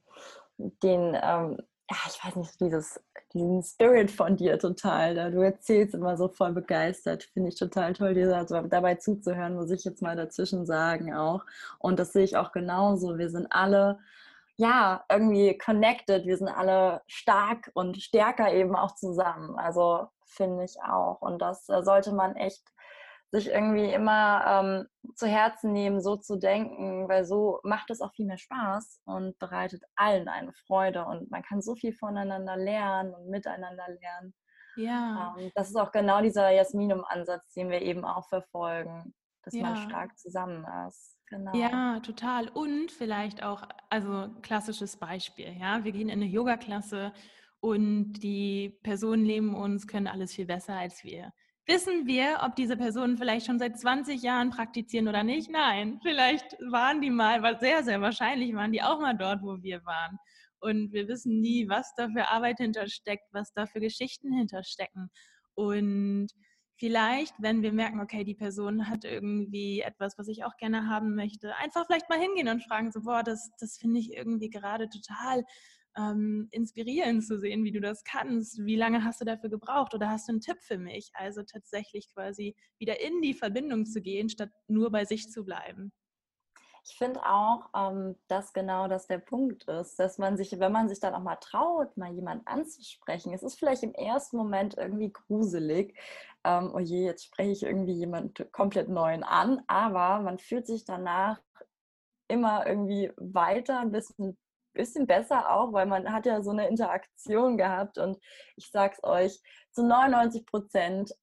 [0.83, 1.57] den, ähm,
[1.89, 3.01] ja, ich weiß nicht, dieses,
[3.33, 5.15] diesen Spirit von dir total.
[5.15, 7.23] Da du erzählst immer so voll begeistert.
[7.33, 11.45] Finde ich total toll, dir also dabei zuzuhören, muss ich jetzt mal dazwischen sagen auch.
[11.79, 13.17] Und das sehe ich auch genauso.
[13.17, 13.99] Wir sind alle,
[14.57, 16.25] ja, irgendwie connected.
[16.25, 19.57] Wir sind alle stark und stärker eben auch zusammen.
[19.57, 21.21] Also finde ich auch.
[21.21, 22.63] Und das äh, sollte man echt
[23.31, 28.13] sich irgendwie immer ähm, zu Herzen nehmen, so zu denken, weil so macht es auch
[28.13, 33.13] viel mehr Spaß und bereitet allen eine Freude und man kann so viel voneinander lernen
[33.13, 34.33] und miteinander lernen.
[34.77, 35.35] Ja.
[35.37, 39.13] Ähm, das ist auch genau dieser Jasminum-Ansatz, den wir eben auch verfolgen,
[39.43, 39.63] dass ja.
[39.63, 41.17] man stark zusammen ist.
[41.27, 41.55] Genau.
[41.55, 42.49] Ja, total.
[42.49, 43.61] Und vielleicht auch,
[43.91, 47.13] also klassisches Beispiel, ja, wir gehen in eine Yoga-Klasse
[47.59, 51.31] und die Personen neben uns können alles viel besser als wir.
[51.69, 55.51] Wissen wir, ob diese Personen vielleicht schon seit 20 Jahren praktizieren oder nicht?
[55.51, 59.85] Nein, vielleicht waren die mal, sehr, sehr wahrscheinlich waren die auch mal dort, wo wir
[59.85, 60.17] waren.
[60.59, 65.11] Und wir wissen nie, was da für Arbeit hintersteckt, was da für Geschichten hinterstecken.
[65.53, 66.29] Und
[66.77, 71.13] vielleicht, wenn wir merken, okay, die Person hat irgendwie etwas, was ich auch gerne haben
[71.13, 74.89] möchte, einfach vielleicht mal hingehen und fragen, so, boah, das, das finde ich irgendwie gerade
[74.89, 75.45] total
[75.97, 78.63] ähm, inspirierend zu sehen, wie du das kannst.
[78.65, 81.11] Wie lange hast du dafür gebraucht oder hast du einen Tipp für mich?
[81.13, 85.91] Also tatsächlich quasi wieder in die Verbindung zu gehen, statt nur bei sich zu bleiben.
[86.85, 90.89] Ich finde auch, ähm, dass genau das der Punkt ist, dass man sich, wenn man
[90.89, 95.11] sich dann auch mal traut, mal jemanden anzusprechen, es ist vielleicht im ersten Moment irgendwie
[95.11, 95.97] gruselig,
[96.43, 100.85] ähm, oh je, jetzt spreche ich irgendwie jemanden komplett neuen an, aber man fühlt sich
[100.85, 101.41] danach
[102.27, 104.37] immer irgendwie weiter, ein bisschen
[104.73, 108.17] bisschen besser auch, weil man hat ja so eine Interaktion gehabt und
[108.55, 109.39] ich sag's euch,
[109.71, 111.13] zu 99 Prozent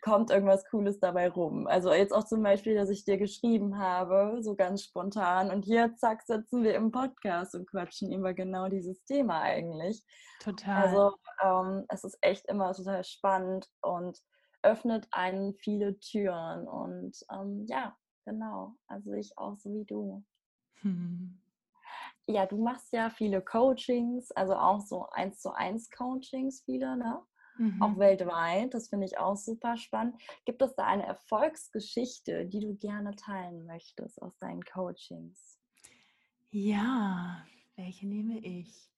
[0.00, 1.66] kommt irgendwas Cooles dabei rum.
[1.66, 5.50] Also jetzt auch zum Beispiel, dass ich dir geschrieben habe, so ganz spontan.
[5.50, 10.04] Und hier, zack, sitzen wir im Podcast und quatschen über genau dieses Thema eigentlich.
[10.40, 10.84] Total.
[10.84, 14.18] Also ähm, es ist echt immer total spannend und
[14.62, 16.68] öffnet einen viele Türen.
[16.68, 18.76] Und ähm, ja, genau.
[18.86, 20.24] Also ich auch so wie du.
[20.82, 21.40] Hm.
[22.28, 27.22] Ja, du machst ja viele Coachings, also auch so eins zu eins Coachings viele, ne?
[27.58, 27.78] Mhm.
[27.78, 28.74] Auch weltweit.
[28.74, 30.20] Das finde ich auch super spannend.
[30.44, 35.58] Gibt es da eine Erfolgsgeschichte, die du gerne teilen möchtest aus deinen Coachings?
[36.50, 38.90] Ja, welche nehme ich?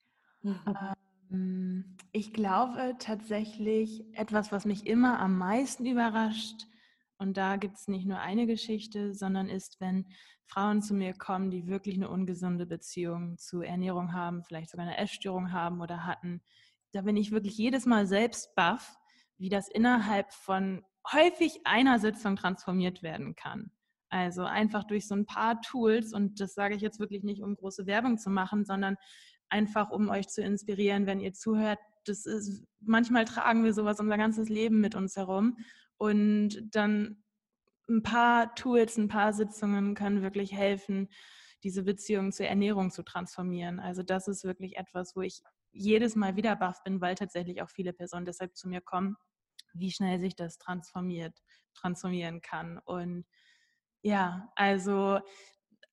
[1.31, 6.67] ähm, ich glaube tatsächlich, etwas, was mich immer am meisten überrascht,
[7.19, 10.07] und da gibt es nicht nur eine Geschichte, sondern ist, wenn
[10.47, 14.99] Frauen zu mir kommen, die wirklich eine ungesunde Beziehung zu Ernährung haben, vielleicht sogar eine
[14.99, 16.41] Essstörung haben oder hatten,
[16.93, 18.97] da bin ich wirklich jedes Mal selbst baff,
[19.37, 23.73] wie das innerhalb von häufig einer Sitzung transformiert werden kann.
[24.11, 27.57] Also einfach durch so ein paar Tools und das sage ich jetzt wirklich nicht, um
[27.57, 28.97] große Werbung zu machen, sondern
[29.51, 31.79] einfach um euch zu inspirieren, wenn ihr zuhört.
[32.05, 35.57] Das ist manchmal tragen wir sowas unser ganzes Leben mit uns herum
[35.99, 37.23] und dann
[37.89, 41.09] ein paar Tools, ein paar Sitzungen können wirklich helfen,
[41.65, 43.81] diese Beziehung zur Ernährung zu transformieren.
[43.81, 47.71] Also das ist wirklich etwas, wo ich jedes Mal wieder baff bin, weil tatsächlich auch
[47.71, 49.17] viele Personen deshalb zu mir kommen,
[49.75, 51.39] wie schnell sich das transformiert,
[51.75, 52.79] transformieren kann.
[52.79, 53.27] Und
[54.03, 55.21] ja, also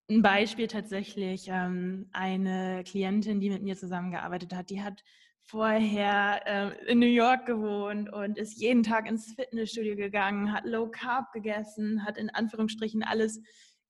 [0.09, 5.03] ein Beispiel tatsächlich, ähm, eine Klientin, die mit mir zusammengearbeitet hat, die hat
[5.45, 10.89] vorher äh, in New York gewohnt und ist jeden Tag ins Fitnessstudio gegangen, hat Low
[10.89, 13.39] Carb gegessen, hat in Anführungsstrichen alles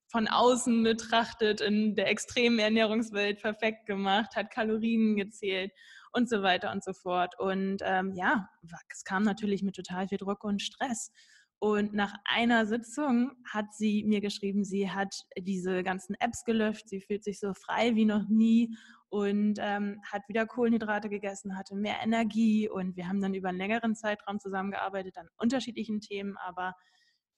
[0.08, 5.72] von außen betrachtet in der extremen Ernährungswelt perfekt gemacht, hat Kalorien gezählt
[6.14, 7.34] und so weiter und so fort.
[7.40, 8.50] Und ähm, ja,
[8.90, 11.12] es kam natürlich mit total viel Druck und Stress.
[11.60, 17.02] Und nach einer Sitzung hat sie mir geschrieben, sie hat diese ganzen Apps gelöscht, sie
[17.02, 18.76] fühlt sich so frei wie noch nie
[19.16, 23.58] und ähm, hat wieder Kohlenhydrate gegessen, hatte mehr Energie und wir haben dann über einen
[23.58, 26.76] längeren Zeitraum zusammengearbeitet an unterschiedlichen Themen, aber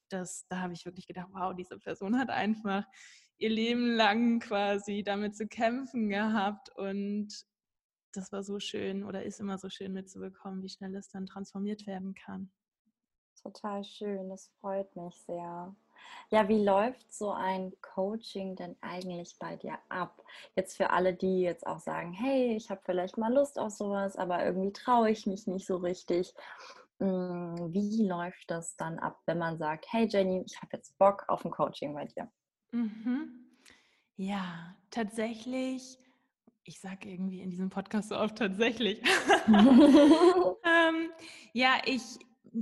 [0.09, 2.83] das, da habe ich wirklich gedacht, wow, diese Person hat einfach
[3.37, 7.27] ihr Leben lang quasi damit zu kämpfen gehabt und
[8.11, 11.85] das war so schön oder ist immer so schön mitzubekommen, wie schnell es dann transformiert
[11.85, 12.51] werden kann.
[13.39, 15.75] Total schön, das freut mich sehr.
[16.29, 20.21] Ja, wie läuft so ein Coaching denn eigentlich bei dir ab?
[20.55, 24.15] Jetzt für alle, die jetzt auch sagen, hey, ich habe vielleicht mal Lust auf sowas,
[24.17, 26.33] aber irgendwie traue ich mich nicht so richtig.
[26.99, 31.23] Hm, wie läuft das dann ab, wenn man sagt, hey Jenny, ich habe jetzt Bock
[31.27, 32.29] auf ein Coaching bei dir?
[32.71, 33.45] Mhm.
[34.15, 35.99] Ja, tatsächlich,
[36.63, 39.01] ich sage irgendwie in diesem Podcast so oft tatsächlich.
[39.47, 41.11] ähm,
[41.53, 42.01] ja, ich,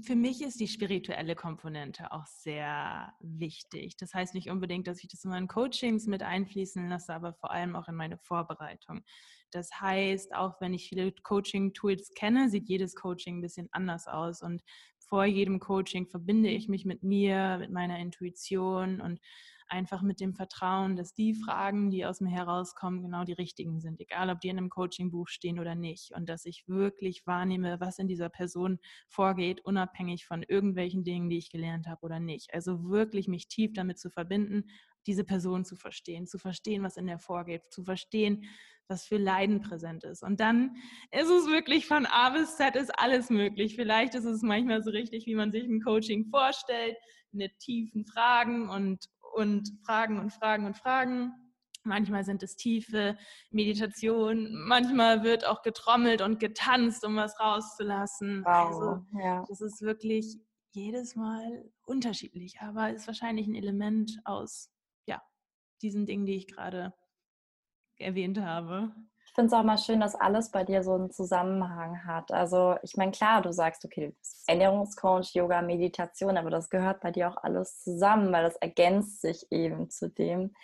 [0.02, 3.98] für mich ist die spirituelle Komponente auch sehr wichtig.
[3.98, 7.52] Das heißt nicht unbedingt, dass ich das in meinen Coachings mit einfließen lasse, aber vor
[7.52, 9.04] allem auch in meine Vorbereitung.
[9.52, 14.42] Das heißt, auch wenn ich viele Coaching-Tools kenne, sieht jedes Coaching ein bisschen anders aus.
[14.42, 14.62] Und
[15.00, 19.20] vor jedem Coaching verbinde ich mich mit mir, mit meiner Intuition und
[19.68, 24.00] einfach mit dem Vertrauen, dass die Fragen, die aus mir herauskommen, genau die richtigen sind,
[24.00, 26.12] egal ob die in einem Coaching-Buch stehen oder nicht.
[26.16, 31.38] Und dass ich wirklich wahrnehme, was in dieser Person vorgeht, unabhängig von irgendwelchen Dingen, die
[31.38, 32.54] ich gelernt habe oder nicht.
[32.54, 34.66] Also wirklich mich tief damit zu verbinden,
[35.08, 38.46] diese Person zu verstehen, zu verstehen, was in der vorgeht, zu verstehen,
[38.88, 40.24] was für Leiden präsent ist.
[40.24, 40.76] Und dann
[41.12, 43.76] ist es wirklich von A bis Z ist alles möglich.
[43.76, 46.96] Vielleicht ist es manchmal so richtig, wie man sich ein Coaching vorstellt,
[47.32, 51.34] mit tiefen Fragen und und Fragen und Fragen und Fragen.
[51.84, 53.18] Manchmal sind es tiefe
[53.52, 58.44] Meditationen, manchmal wird auch getrommelt und getanzt, um was rauszulassen.
[58.44, 59.46] Wow, also ja.
[59.48, 60.38] das ist wirklich
[60.72, 64.72] jedes Mal unterschiedlich, aber ist wahrscheinlich ein Element aus
[65.06, 65.22] ja,
[65.82, 66.94] diesen Dingen, die ich gerade
[67.98, 68.94] erwähnt habe
[69.36, 72.32] finde es auch mal schön, dass alles bei dir so einen Zusammenhang hat.
[72.32, 77.02] Also ich meine, klar, du sagst, okay, du bist Ernährungscoach, Yoga, Meditation, aber das gehört
[77.02, 80.56] bei dir auch alles zusammen, weil das ergänzt sich eben zu dem,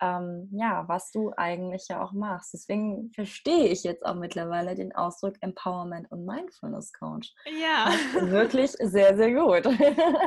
[0.00, 2.54] ähm, ja, was du eigentlich ja auch machst.
[2.54, 7.32] Deswegen verstehe ich jetzt auch mittlerweile den Ausdruck Empowerment und Mindfulness Coach.
[7.60, 7.90] Ja.
[8.30, 9.66] Wirklich sehr, sehr gut.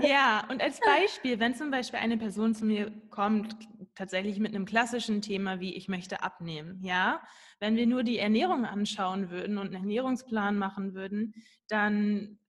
[0.04, 3.56] Ja, und als Beispiel, wenn zum Beispiel eine Person zu mir kommt,
[3.96, 7.22] tatsächlich mit einem klassischen Thema wie ich möchte abnehmen, ja,
[7.60, 11.34] wenn wir nur die Ernährung anschauen würden und einen Ernährungsplan machen würden,
[11.68, 12.40] dann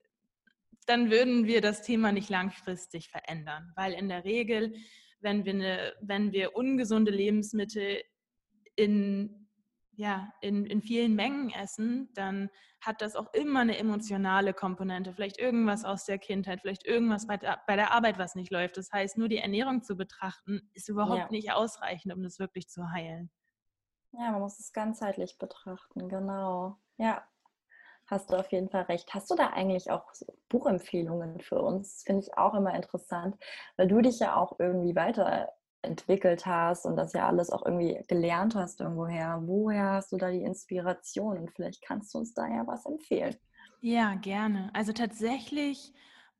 [0.87, 4.75] dann würden wir das Thema nicht langfristig verändern, weil in der Regel,
[5.25, 8.03] wenn wir, eine, wenn wir ungesunde Lebensmittel
[8.77, 9.45] in
[9.97, 12.51] ja, in, in vielen Mengen essen, dann
[12.81, 15.13] hat das auch immer eine emotionale Komponente.
[15.13, 18.77] Vielleicht irgendwas aus der Kindheit, vielleicht irgendwas bei der, bei der Arbeit, was nicht läuft.
[18.77, 21.31] Das heißt, nur die Ernährung zu betrachten, ist überhaupt ja.
[21.31, 23.31] nicht ausreichend, um das wirklich zu heilen.
[24.13, 26.79] Ja, man muss es ganzheitlich betrachten, genau.
[26.99, 27.25] Ja,
[28.07, 29.13] hast du auf jeden Fall recht.
[29.15, 30.05] Hast du da eigentlich auch
[30.49, 32.03] Buchempfehlungen für uns?
[32.05, 33.37] Finde ich auch immer interessant,
[33.77, 38.55] weil du dich ja auch irgendwie weiterentwickelt hast und das ja alles auch irgendwie gelernt
[38.55, 39.41] hast irgendwoher.
[39.45, 41.39] Woher hast du da die Inspiration?
[41.39, 43.37] Und vielleicht kannst du uns da ja was empfehlen.
[43.81, 44.71] Ja, gerne.
[44.73, 45.93] Also tatsächlich,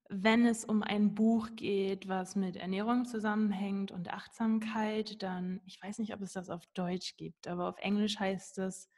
[0.09, 5.99] wenn es um ein Buch geht, was mit Ernährung zusammenhängt und Achtsamkeit, dann, ich weiß
[5.99, 8.89] nicht, ob es das auf Deutsch gibt, aber auf Englisch heißt es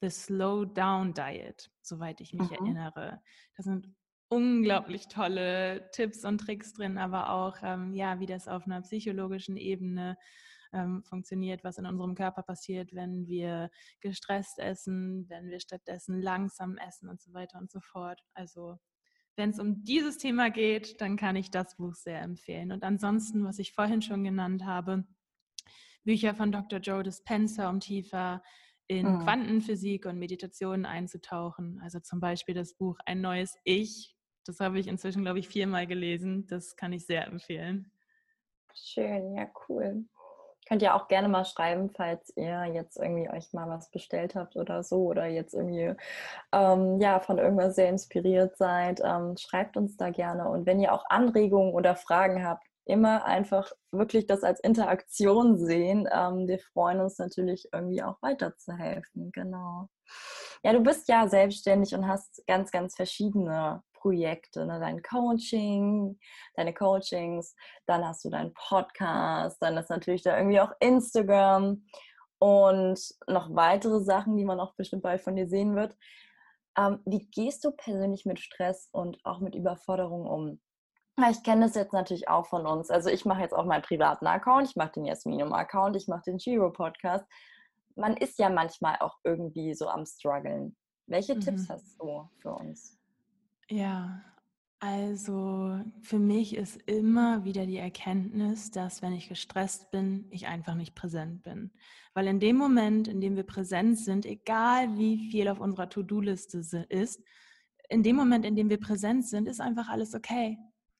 [0.00, 2.56] The Slow Down Diet, soweit ich mich mhm.
[2.56, 3.22] erinnere.
[3.56, 3.88] Da sind
[4.28, 9.56] unglaublich tolle Tipps und Tricks drin, aber auch, ähm, ja, wie das auf einer psychologischen
[9.56, 10.16] Ebene
[10.72, 13.70] ähm, funktioniert, was in unserem Körper passiert, wenn wir
[14.00, 18.20] gestresst essen, wenn wir stattdessen langsam essen und so weiter und so fort.
[18.34, 18.78] Also
[19.36, 22.72] wenn es um dieses Thema geht, dann kann ich das Buch sehr empfehlen.
[22.72, 25.04] Und ansonsten, was ich vorhin schon genannt habe,
[26.04, 26.80] Bücher von Dr.
[26.80, 28.42] Joe Dispenza, um tiefer
[28.86, 29.20] in mhm.
[29.20, 31.80] Quantenphysik und Meditation einzutauchen.
[31.82, 34.14] Also zum Beispiel das Buch Ein neues Ich.
[34.44, 36.46] Das habe ich inzwischen, glaube ich, viermal gelesen.
[36.46, 37.90] Das kann ich sehr empfehlen.
[38.74, 40.04] Schön, ja, cool.
[40.66, 44.56] Könnt ihr auch gerne mal schreiben, falls ihr jetzt irgendwie euch mal was bestellt habt
[44.56, 45.94] oder so oder jetzt irgendwie
[46.52, 49.00] ähm, ja, von irgendwas sehr inspiriert seid.
[49.04, 50.48] Ähm, schreibt uns da gerne.
[50.48, 56.08] Und wenn ihr auch Anregungen oder Fragen habt, immer einfach wirklich das als Interaktion sehen.
[56.12, 59.30] Ähm, wir freuen uns natürlich irgendwie auch weiterzuhelfen.
[59.32, 59.88] Genau.
[60.62, 64.66] Ja, du bist ja selbstständig und hast ganz, ganz verschiedene Projekte.
[64.66, 64.80] Ne?
[64.80, 66.18] Dein Coaching,
[66.56, 67.54] deine Coachings,
[67.86, 71.86] dann hast du deinen Podcast, dann ist natürlich da irgendwie auch Instagram
[72.38, 75.96] und noch weitere Sachen, die man auch bestimmt bald von dir sehen wird.
[76.76, 80.60] Ähm, wie gehst du persönlich mit Stress und auch mit Überforderung um?
[81.16, 82.90] Ich kenne das jetzt natürlich auch von uns.
[82.90, 86.38] Also ich mache jetzt auch meinen privaten Account, ich mache den Jasminum-Account, ich mache den
[86.38, 87.24] Giro-Podcast.
[87.94, 90.76] Man ist ja manchmal auch irgendwie so am struggeln.
[91.06, 91.40] Welche mhm.
[91.40, 92.98] Tipps hast du für uns?
[93.68, 94.22] Ja,
[94.80, 100.74] also für mich ist immer wieder die Erkenntnis, dass wenn ich gestresst bin, ich einfach
[100.74, 101.70] nicht präsent bin.
[102.12, 106.58] Weil in dem Moment, in dem wir präsent sind, egal wie viel auf unserer To-Do-Liste
[106.88, 107.22] ist,
[107.88, 110.58] in dem Moment, in dem wir präsent sind, ist einfach alles okay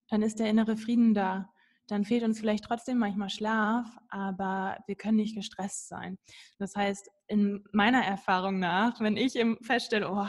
[0.08, 1.50] dann ist der innere Frieden da.
[1.86, 6.18] Dann fehlt uns vielleicht trotzdem manchmal Schlaf, aber wir können nicht gestresst sein.
[6.58, 10.26] Das heißt, in meiner Erfahrung nach, wenn ich feststelle, oh,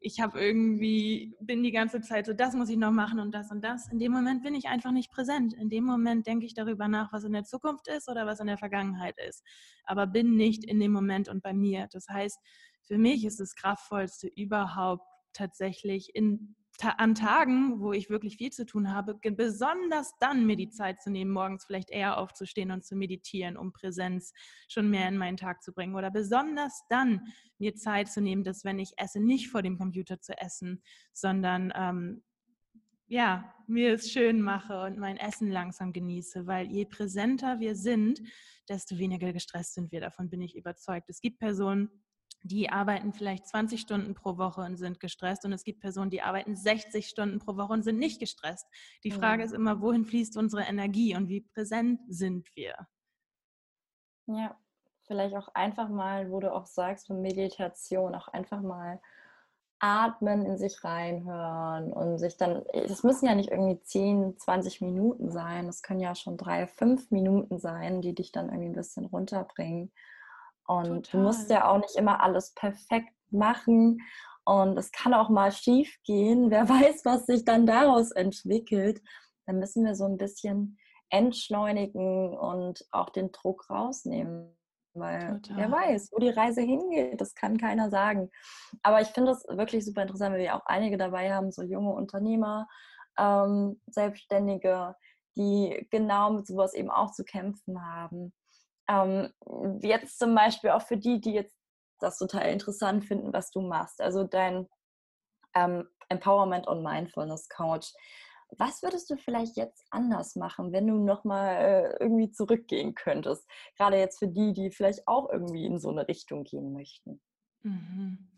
[0.00, 3.50] ich habe irgendwie, bin die ganze Zeit so, das muss ich noch machen und das
[3.50, 3.88] und das.
[3.90, 5.54] In dem Moment bin ich einfach nicht präsent.
[5.54, 8.46] In dem Moment denke ich darüber nach, was in der Zukunft ist oder was in
[8.46, 9.42] der Vergangenheit ist.
[9.84, 11.88] Aber bin nicht in dem Moment und bei mir.
[11.92, 12.38] Das heißt,
[12.82, 16.54] für mich ist das Kraftvollste überhaupt tatsächlich in
[16.84, 21.10] an Tagen, wo ich wirklich viel zu tun habe, besonders dann mir die Zeit zu
[21.10, 24.32] nehmen, morgens vielleicht eher aufzustehen und zu meditieren, um Präsenz
[24.68, 25.96] schon mehr in meinen Tag zu bringen.
[25.96, 27.22] Oder besonders dann
[27.58, 31.72] mir Zeit zu nehmen, dass wenn ich esse, nicht vor dem Computer zu essen, sondern
[31.74, 32.22] ähm,
[33.08, 38.20] ja, mir es schön mache und mein Essen langsam genieße, weil je präsenter wir sind,
[38.68, 40.00] desto weniger gestresst sind wir.
[40.00, 41.08] Davon bin ich überzeugt.
[41.08, 41.90] Es gibt Personen,
[42.42, 46.22] die arbeiten vielleicht 20 Stunden pro Woche und sind gestresst und es gibt Personen, die
[46.22, 48.66] arbeiten 60 Stunden pro Woche und sind nicht gestresst.
[49.04, 52.74] Die Frage ist immer, wohin fließt unsere Energie und wie präsent sind wir?
[54.26, 54.56] Ja,
[55.06, 59.00] vielleicht auch einfach mal, wo du auch sagst, von Meditation, auch einfach mal
[59.80, 65.30] atmen, in sich reinhören und sich dann, es müssen ja nicht irgendwie 10, 20 Minuten
[65.30, 69.06] sein, es können ja schon drei, fünf Minuten sein, die dich dann irgendwie ein bisschen
[69.06, 69.92] runterbringen
[70.68, 71.10] und Total.
[71.10, 73.98] du musst ja auch nicht immer alles perfekt machen.
[74.44, 76.50] Und es kann auch mal schief gehen.
[76.50, 79.02] Wer weiß, was sich dann daraus entwickelt.
[79.46, 80.78] Dann müssen wir so ein bisschen
[81.10, 84.54] entschleunigen und auch den Druck rausnehmen.
[84.94, 85.56] Weil Total.
[85.56, 88.30] wer weiß, wo die Reise hingeht, das kann keiner sagen.
[88.82, 91.92] Aber ich finde es wirklich super interessant, weil wir auch einige dabei haben, so junge
[91.92, 92.66] Unternehmer,
[93.18, 94.96] ähm, Selbstständige,
[95.36, 98.32] die genau mit sowas eben auch zu kämpfen haben.
[98.88, 99.32] Ähm,
[99.82, 101.56] jetzt zum Beispiel auch für die, die jetzt
[102.00, 104.00] das total interessant finden, was du machst.
[104.00, 104.68] Also dein
[105.54, 107.92] ähm, Empowerment und Mindfulness Coach.
[108.56, 113.46] Was würdest du vielleicht jetzt anders machen, wenn du nochmal äh, irgendwie zurückgehen könntest?
[113.76, 117.20] Gerade jetzt für die, die vielleicht auch irgendwie in so eine Richtung gehen möchten.
[117.62, 118.30] Mhm.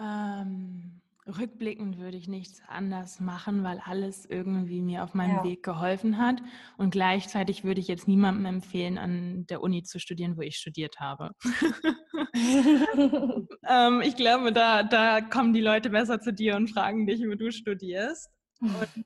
[0.00, 5.44] Ähm, Rückblickend würde ich nichts anders machen, weil alles irgendwie mir auf meinem ja.
[5.44, 6.40] Weg geholfen hat.
[6.76, 10.98] Und gleichzeitig würde ich jetzt niemandem empfehlen, an der Uni zu studieren, wo ich studiert
[11.00, 11.32] habe.
[13.68, 17.34] ähm, ich glaube, da, da kommen die Leute besser zu dir und fragen dich, wo
[17.34, 18.30] du studierst.
[18.60, 19.04] Und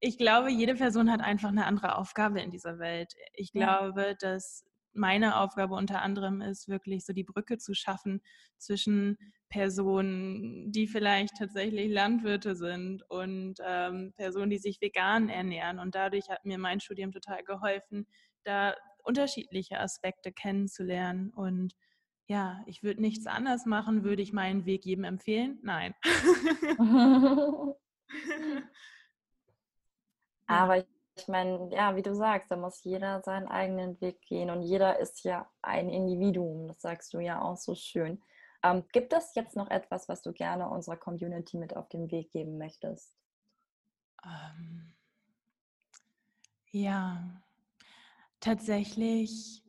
[0.00, 3.12] ich glaube, jede Person hat einfach eine andere Aufgabe in dieser Welt.
[3.32, 4.64] Ich glaube, dass
[4.94, 8.20] meine Aufgabe unter anderem ist, wirklich so die Brücke zu schaffen
[8.58, 9.18] zwischen
[9.48, 15.78] Personen, die vielleicht tatsächlich Landwirte sind und ähm, Personen, die sich vegan ernähren.
[15.78, 18.06] Und dadurch hat mir mein Studium total geholfen,
[18.44, 18.74] da
[19.04, 21.30] unterschiedliche Aspekte kennenzulernen.
[21.30, 21.74] Und
[22.26, 24.04] ja, ich würde nichts anders machen.
[24.04, 25.58] Würde ich meinen Weg jedem empfehlen?
[25.62, 25.94] Nein.
[30.46, 30.93] Aber ich
[31.28, 35.24] meine, ja, wie du sagst, da muss jeder seinen eigenen Weg gehen und jeder ist
[35.24, 36.68] ja ein Individuum.
[36.68, 38.22] Das sagst du ja auch so schön.
[38.62, 42.30] Ähm, gibt es jetzt noch etwas, was du gerne unserer Community mit auf den Weg
[42.30, 43.14] geben möchtest?
[44.24, 44.94] Ähm,
[46.70, 47.42] ja,
[48.40, 49.62] tatsächlich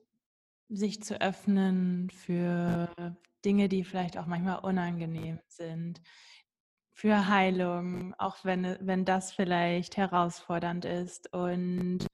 [0.69, 2.89] sich zu öffnen für
[3.43, 6.01] Dinge, die vielleicht auch manchmal unangenehm sind,
[6.95, 12.07] für Heilung, auch wenn, wenn das vielleicht herausfordernd ist und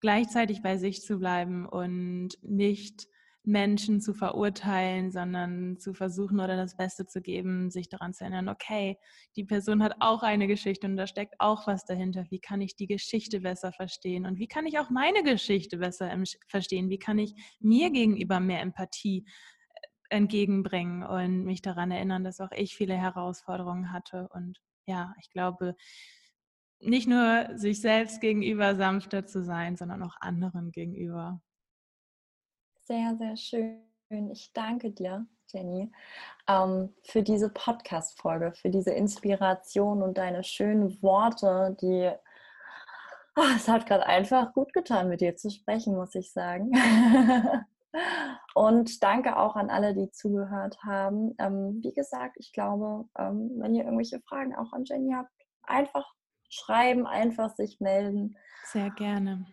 [0.00, 3.06] gleichzeitig bei sich zu bleiben und nicht
[3.44, 8.50] Menschen zu verurteilen, sondern zu versuchen oder das Beste zu geben, sich daran zu erinnern,
[8.50, 8.98] okay,
[9.36, 12.26] die Person hat auch eine Geschichte und da steckt auch was dahinter.
[12.28, 16.12] Wie kann ich die Geschichte besser verstehen und wie kann ich auch meine Geschichte besser
[16.48, 16.90] verstehen?
[16.90, 19.24] Wie kann ich mir gegenüber mehr Empathie
[20.10, 24.28] entgegenbringen und mich daran erinnern, dass auch ich viele Herausforderungen hatte.
[24.32, 25.74] Und ja, ich glaube,
[26.78, 31.40] nicht nur sich selbst gegenüber sanfter zu sein, sondern auch anderen gegenüber.
[32.82, 34.30] Sehr, sehr schön.
[34.30, 35.90] Ich danke dir, Jenny,
[36.48, 42.12] ähm, für diese Podcast-Folge, für diese Inspiration und deine schönen Worte, die
[43.36, 46.72] oh, es hat gerade einfach gut getan, mit dir zu sprechen, muss ich sagen.
[48.54, 51.34] Und danke auch an alle, die zugehört haben.
[51.38, 55.30] Ähm, wie gesagt, ich glaube, ähm, wenn ihr irgendwelche Fragen auch an Jenny habt,
[55.62, 56.06] einfach
[56.48, 58.36] schreiben, einfach sich melden.
[58.64, 59.46] Sehr gerne.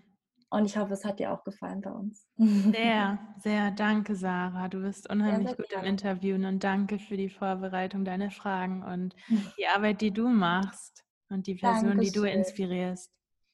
[0.49, 2.27] Und ich hoffe, es hat dir auch gefallen bei uns.
[2.37, 4.67] Sehr, sehr danke, Sarah.
[4.67, 5.87] Du bist unheimlich ja, gut gerne.
[5.87, 9.15] im Interviewen und danke für die Vorbereitung deiner Fragen und
[9.57, 12.13] die Arbeit, die du machst und die Person, Dankeschön.
[12.13, 13.11] die du inspirierst.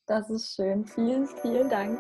[0.08, 0.86] Das ist schön.
[0.86, 2.00] Vielen, vielen Dank.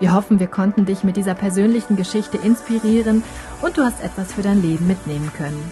[0.00, 3.22] Wir hoffen, wir konnten dich mit dieser persönlichen Geschichte inspirieren
[3.60, 5.62] und du hast etwas für dein Leben mitnehmen können.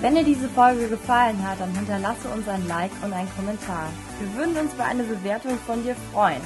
[0.00, 3.88] Wenn dir diese Folge gefallen hat, dann hinterlasse uns ein Like und einen Kommentar.
[4.18, 6.40] Wir würden uns über eine Bewertung von dir freuen.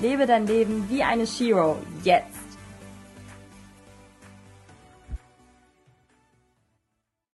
[0.00, 1.76] Lebe dein Leben wie eine Shiro.
[2.02, 2.39] Jetzt!